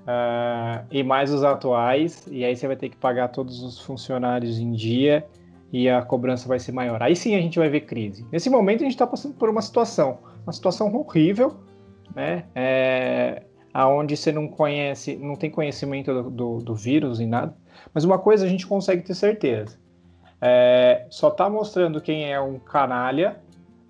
uh, 0.00 0.84
e 0.90 1.04
mais 1.04 1.32
os 1.32 1.44
atuais, 1.44 2.26
e 2.28 2.44
aí 2.44 2.56
você 2.56 2.66
vai 2.66 2.74
ter 2.74 2.88
que 2.88 2.96
pagar 2.96 3.28
todos 3.28 3.62
os 3.62 3.78
funcionários 3.78 4.58
em 4.58 4.72
dia 4.72 5.24
e 5.72 5.88
a 5.88 6.02
cobrança 6.02 6.48
vai 6.48 6.58
ser 6.58 6.72
maior. 6.72 7.00
Aí 7.00 7.14
sim 7.14 7.36
a 7.36 7.40
gente 7.40 7.56
vai 7.56 7.68
ver 7.68 7.82
crise. 7.82 8.26
Nesse 8.32 8.50
momento 8.50 8.80
a 8.80 8.84
gente 8.86 8.94
está 8.94 9.06
passando 9.06 9.34
por 9.34 9.48
uma 9.48 9.62
situação, 9.62 10.18
uma 10.42 10.52
situação 10.52 10.92
horrível, 10.92 11.54
né? 12.16 12.46
É, 12.52 13.44
aonde 13.72 14.16
você 14.16 14.32
não 14.32 14.48
conhece, 14.48 15.14
não 15.14 15.36
tem 15.36 15.52
conhecimento 15.52 16.12
do, 16.12 16.30
do, 16.30 16.58
do 16.58 16.74
vírus 16.74 17.20
e 17.20 17.26
nada. 17.26 17.56
Mas 17.94 18.02
uma 18.02 18.18
coisa 18.18 18.44
a 18.44 18.48
gente 18.48 18.66
consegue 18.66 19.02
ter 19.02 19.14
certeza 19.14 19.83
é, 20.40 21.06
só 21.10 21.28
está 21.28 21.48
mostrando 21.48 22.00
quem 22.00 22.30
é 22.32 22.40
um 22.40 22.58
canalha 22.58 23.36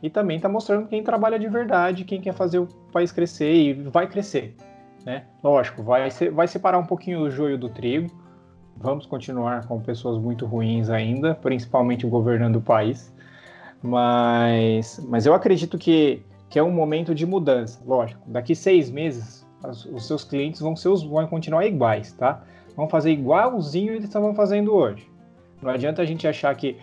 e 0.02 0.10
também 0.10 0.36
está 0.36 0.48
mostrando 0.48 0.86
quem 0.86 1.02
trabalha 1.02 1.38
de 1.38 1.48
verdade, 1.48 2.04
quem 2.04 2.20
quer 2.20 2.34
fazer 2.34 2.58
o 2.58 2.66
país 2.92 3.10
crescer 3.10 3.52
e 3.52 3.72
vai 3.72 4.06
crescer. 4.06 4.54
Né? 5.04 5.24
Lógico, 5.42 5.82
vai, 5.82 6.08
vai 6.32 6.46
separar 6.46 6.78
um 6.78 6.86
pouquinho 6.86 7.20
o 7.20 7.30
joio 7.30 7.58
do 7.58 7.68
trigo. 7.68 8.10
Vamos 8.76 9.06
continuar 9.06 9.66
com 9.66 9.80
pessoas 9.80 10.18
muito 10.18 10.46
ruins 10.46 10.90
ainda, 10.90 11.34
principalmente 11.34 12.06
governando 12.06 12.56
o 12.56 12.60
país. 12.60 13.14
Mas, 13.82 15.04
mas 15.08 15.26
eu 15.26 15.34
acredito 15.34 15.78
que, 15.78 16.22
que 16.48 16.58
é 16.58 16.62
um 16.62 16.72
momento 16.72 17.14
de 17.14 17.26
mudança. 17.26 17.80
Lógico, 17.86 18.22
daqui 18.26 18.54
seis 18.54 18.90
meses 18.90 19.44
os, 19.70 20.06
seus 20.06 20.24
clientes 20.24 20.60
vão, 20.60 20.76
ser 20.76 20.88
vão 21.06 21.26
continuar 21.26 21.66
iguais, 21.66 22.12
tá? 22.12 22.42
Vão 22.76 22.88
fazer 22.88 23.10
igualzinho 23.12 23.92
eles 23.92 24.04
estavam 24.04 24.34
fazendo 24.34 24.74
hoje. 24.74 25.08
Não 25.64 25.70
adianta 25.70 26.02
a 26.02 26.04
gente 26.04 26.28
achar 26.28 26.54
que 26.54 26.76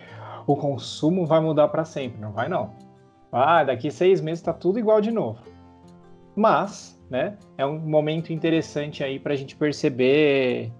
o 0.44 0.56
consumo 0.56 1.24
vai 1.24 1.40
mudar 1.40 1.68
para 1.68 1.84
sempre. 1.84 2.20
Não 2.20 2.32
vai, 2.32 2.48
não. 2.48 2.74
Ah, 3.30 3.62
daqui 3.62 3.92
seis 3.92 4.20
meses 4.20 4.40
está 4.40 4.52
tudo 4.52 4.76
igual 4.76 5.00
de 5.00 5.12
novo. 5.12 5.38
Mas, 6.34 7.00
né, 7.08 7.38
é 7.56 7.64
um 7.64 7.78
momento 7.78 8.32
interessante 8.32 9.04
aí 9.04 9.20
para 9.20 9.34
a 9.34 9.36
gente 9.36 9.54
perceber, 9.54 10.72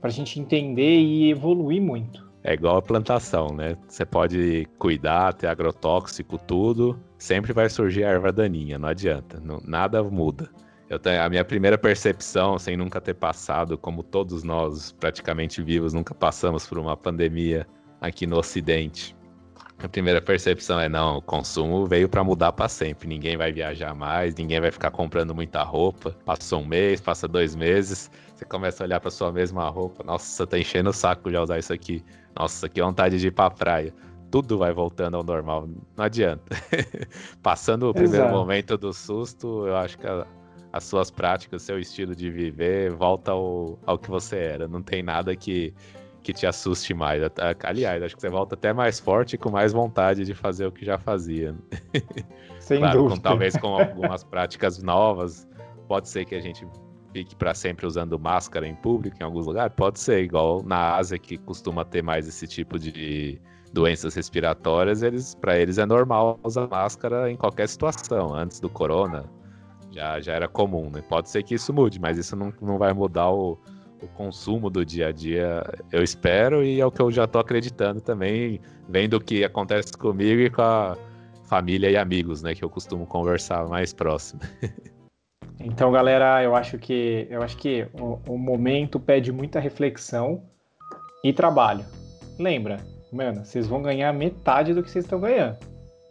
para 0.00 0.10
a 0.10 0.12
gente 0.12 0.40
entender 0.40 0.98
e 0.98 1.30
evoluir 1.30 1.80
muito. 1.80 2.28
É 2.42 2.54
igual 2.54 2.78
a 2.78 2.82
plantação, 2.82 3.54
né? 3.54 3.76
Você 3.86 4.04
pode 4.04 4.66
cuidar, 4.76 5.32
ter 5.34 5.46
agrotóxico, 5.46 6.38
tudo, 6.38 6.98
sempre 7.18 7.52
vai 7.52 7.68
surgir 7.68 8.02
a 8.04 8.10
erva 8.10 8.32
daninha, 8.32 8.78
não 8.78 8.88
adianta, 8.88 9.38
não, 9.40 9.60
nada 9.64 10.02
muda. 10.02 10.50
Eu 10.88 10.98
tenho, 10.98 11.22
a 11.22 11.28
minha 11.28 11.44
primeira 11.44 11.76
percepção, 11.76 12.58
sem 12.58 12.76
nunca 12.76 13.00
ter 13.00 13.14
passado, 13.14 13.76
como 13.76 14.02
todos 14.02 14.42
nós 14.42 14.92
praticamente 14.92 15.62
vivos, 15.62 15.92
nunca 15.92 16.14
passamos 16.14 16.66
por 16.66 16.78
uma 16.78 16.96
pandemia 16.96 17.66
aqui 18.00 18.26
no 18.26 18.38
Ocidente. 18.38 19.14
A 19.80 19.88
primeira 19.88 20.20
percepção 20.20 20.80
é 20.80 20.88
não, 20.88 21.18
o 21.18 21.22
consumo 21.22 21.86
veio 21.86 22.08
para 22.08 22.24
mudar 22.24 22.52
para 22.52 22.68
sempre. 22.68 23.06
Ninguém 23.06 23.36
vai 23.36 23.52
viajar 23.52 23.94
mais, 23.94 24.34
ninguém 24.34 24.60
vai 24.60 24.72
ficar 24.72 24.90
comprando 24.90 25.34
muita 25.34 25.62
roupa. 25.62 26.16
Passou 26.24 26.62
um 26.62 26.66
mês, 26.66 27.00
passa 27.00 27.28
dois 27.28 27.54
meses, 27.54 28.10
você 28.34 28.44
começa 28.44 28.82
a 28.82 28.86
olhar 28.86 28.98
para 28.98 29.10
sua 29.10 29.30
mesma 29.30 29.68
roupa. 29.68 30.02
Nossa, 30.02 30.46
tá 30.46 30.58
enchendo 30.58 30.90
o 30.90 30.92
saco 30.92 31.30
de 31.30 31.36
usar 31.36 31.58
isso 31.58 31.72
aqui. 31.72 32.02
Nossa, 32.36 32.68
que 32.68 32.82
vontade 32.82 33.20
de 33.20 33.28
ir 33.28 33.30
pra 33.30 33.50
praia. 33.50 33.94
Tudo 34.30 34.58
vai 34.58 34.72
voltando 34.72 35.16
ao 35.16 35.22
normal. 35.22 35.68
Não 35.96 36.04
adianta. 36.04 36.56
Passando 37.40 37.88
o 37.88 37.94
primeiro 37.94 38.24
Exato. 38.24 38.36
momento 38.36 38.76
do 38.76 38.92
susto, 38.92 39.66
eu 39.66 39.76
acho 39.76 39.96
que 39.96 40.06
a, 40.06 40.26
as 40.72 40.84
suas 40.84 41.10
práticas, 41.10 41.62
seu 41.62 41.78
estilo 41.78 42.14
de 42.14 42.30
viver 42.30 42.92
volta 42.92 43.32
ao, 43.32 43.78
ao 43.86 43.98
que 43.98 44.10
você 44.10 44.36
era. 44.36 44.68
Não 44.68 44.82
tem 44.82 45.02
nada 45.02 45.34
que, 45.34 45.74
que 46.22 46.32
te 46.32 46.46
assuste 46.46 46.92
mais. 46.92 47.22
Aliás, 47.62 48.02
acho 48.02 48.14
que 48.14 48.20
você 48.20 48.28
volta 48.28 48.54
até 48.54 48.72
mais 48.72 49.00
forte 49.00 49.34
e 49.34 49.38
com 49.38 49.50
mais 49.50 49.72
vontade 49.72 50.24
de 50.24 50.34
fazer 50.34 50.66
o 50.66 50.72
que 50.72 50.84
já 50.84 50.98
fazia. 50.98 51.54
Sem 52.60 52.78
claro, 52.78 52.98
dúvida. 52.98 53.16
Com, 53.16 53.22
talvez 53.22 53.56
com 53.56 53.78
algumas 53.78 54.22
práticas 54.24 54.82
novas. 54.82 55.48
Pode 55.86 56.08
ser 56.08 56.24
que 56.26 56.34
a 56.34 56.40
gente 56.40 56.66
fique 57.12 57.34
para 57.34 57.54
sempre 57.54 57.86
usando 57.86 58.18
máscara 58.18 58.66
em 58.66 58.74
público 58.74 59.16
em 59.18 59.24
alguns 59.24 59.46
lugares? 59.46 59.74
Pode 59.74 59.98
ser, 59.98 60.22
igual 60.22 60.62
na 60.62 60.96
Ásia, 60.96 61.18
que 61.18 61.38
costuma 61.38 61.84
ter 61.84 62.02
mais 62.02 62.28
esse 62.28 62.46
tipo 62.46 62.78
de 62.78 63.40
doenças 63.72 64.14
respiratórias, 64.14 65.02
eles 65.02 65.34
para 65.34 65.58
eles 65.58 65.78
é 65.78 65.86
normal 65.86 66.38
usar 66.42 66.66
máscara 66.68 67.30
em 67.30 67.36
qualquer 67.36 67.68
situação. 67.68 68.34
Antes 68.34 68.60
do 68.60 68.68
corona, 68.68 69.24
já, 69.98 70.20
já 70.20 70.32
era 70.32 70.46
comum, 70.46 70.88
né? 70.90 71.02
Pode 71.08 71.28
ser 71.28 71.42
que 71.42 71.54
isso 71.56 71.72
mude, 71.72 72.00
mas 72.00 72.16
isso 72.16 72.36
não, 72.36 72.52
não 72.62 72.78
vai 72.78 72.92
mudar 72.92 73.30
o, 73.30 73.58
o 74.00 74.06
consumo 74.16 74.70
do 74.70 74.84
dia 74.84 75.08
a 75.08 75.12
dia, 75.12 75.64
eu 75.90 76.04
espero, 76.04 76.64
e 76.64 76.80
é 76.80 76.86
o 76.86 76.90
que 76.90 77.02
eu 77.02 77.10
já 77.10 77.26
tô 77.26 77.40
acreditando 77.40 78.00
também, 78.00 78.60
vendo 78.88 79.14
o 79.14 79.20
que 79.20 79.44
acontece 79.44 79.92
comigo 79.92 80.40
e 80.40 80.50
com 80.50 80.62
a 80.62 80.96
família 81.48 81.90
e 81.90 81.96
amigos, 81.96 82.42
né? 82.42 82.54
Que 82.54 82.64
eu 82.64 82.70
costumo 82.70 83.06
conversar 83.06 83.66
mais 83.66 83.92
próximo. 83.92 84.40
Então, 85.60 85.90
galera, 85.90 86.40
eu 86.40 86.54
acho 86.54 86.78
que 86.78 87.26
eu 87.28 87.42
acho 87.42 87.56
que 87.56 87.84
o, 87.92 88.20
o 88.28 88.38
momento 88.38 89.00
pede 89.00 89.32
muita 89.32 89.58
reflexão 89.58 90.40
e 91.24 91.32
trabalho. 91.32 91.84
Lembra, 92.38 92.76
mano, 93.12 93.44
vocês 93.44 93.66
vão 93.66 93.82
ganhar 93.82 94.12
metade 94.12 94.72
do 94.72 94.84
que 94.84 94.88
vocês 94.88 95.04
estão 95.04 95.18
ganhando. 95.18 95.58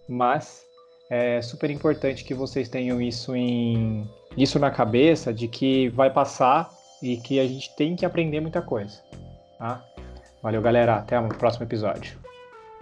Mas 0.10 0.67
é 1.10 1.42
super 1.42 1.70
importante 1.70 2.24
que 2.24 2.34
vocês 2.34 2.68
tenham 2.68 3.02
isso 3.02 3.36
em 3.36 4.08
isso 4.36 4.60
na 4.60 4.70
cabeça 4.70 5.34
de 5.34 5.48
que 5.48 5.90
vai 5.90 6.12
passar 6.12 6.70
e 7.02 7.18
que 7.18 7.40
a 7.40 7.48
gente 7.48 7.76
tem 7.76 7.96
que 7.96 8.06
aprender 8.06 8.40
muita 8.40 8.62
coisa. 8.62 9.02
Tá? 9.58 9.84
Valeu, 10.44 10.62
galera. 10.62 10.96
Até 10.96 11.20
o 11.20 11.28
próximo 11.30 11.66
episódio. 11.66 12.18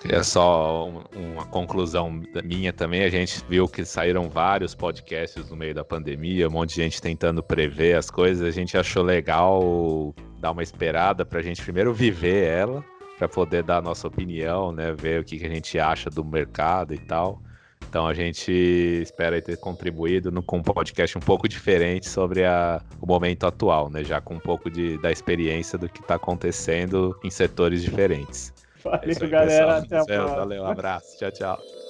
É 0.10 0.22
só 0.22 0.90
uma 1.16 1.46
conclusão 1.46 2.22
minha 2.44 2.74
também. 2.74 3.04
A 3.04 3.10
gente 3.10 3.44
viu 3.48 3.68
que 3.68 3.86
saíram 3.86 4.30
vários 4.30 4.76
podcasts 4.76 5.50
no 5.50 5.56
meio 5.56 5.74
da 5.74 5.84
pandemia, 5.84 6.48
um 6.48 6.52
monte 6.52 6.76
de 6.76 6.84
gente 6.84 7.02
tentando 7.02 7.42
prever 7.42 7.96
as 7.96 8.12
coisas. 8.12 8.46
A 8.46 8.52
gente 8.52 8.78
achou 8.78 9.02
legal 9.02 10.14
dar 10.40 10.52
uma 10.52 10.62
esperada 10.62 11.26
para 11.26 11.40
a 11.40 11.42
gente 11.42 11.62
primeiro 11.62 11.94
viver 11.94 12.48
ela, 12.48 12.84
para 13.18 13.28
poder 13.28 13.64
dar 13.64 13.78
a 13.78 13.82
nossa 13.82 14.08
opinião, 14.08 14.72
né? 14.72 14.94
Ver 14.94 15.22
o 15.22 15.24
que, 15.24 15.40
que 15.40 15.46
a 15.46 15.50
gente 15.50 15.80
acha 15.80 16.10
do 16.10 16.24
mercado 16.24 16.94
e 16.94 17.00
tal. 17.00 17.42
Então 17.90 18.08
a 18.08 18.14
gente 18.14 18.52
espera 18.52 19.42
ter 19.42 19.58
contribuído 19.58 20.32
no, 20.32 20.44
com 20.44 20.58
um 20.58 20.64
podcast 20.64 21.18
um 21.18 21.22
pouco 21.22 21.48
diferente 21.48 22.10
sobre 22.10 22.44
a, 22.44 22.82
o 23.02 23.06
momento 23.06 23.46
atual, 23.46 23.90
né? 23.90 24.04
Já 24.04 24.20
com 24.20 24.36
um 24.36 24.40
pouco 24.40 24.70
de, 24.70 24.98
da 25.00 25.12
experiência 25.12 25.78
do 25.78 25.88
que 25.88 26.02
está 26.02 26.16
acontecendo 26.16 27.18
em 27.24 27.30
setores 27.30 27.82
diferentes. 27.82 28.54
Valeu, 28.84 29.02
é 29.10 29.28
galera. 29.28 29.78
Até 29.78 29.98
a 29.98 30.06
próxima. 30.06 30.36
Valeu, 30.36 30.64
um 30.64 30.68
abraço. 30.68 31.18
Tchau, 31.18 31.32
tchau. 31.32 31.85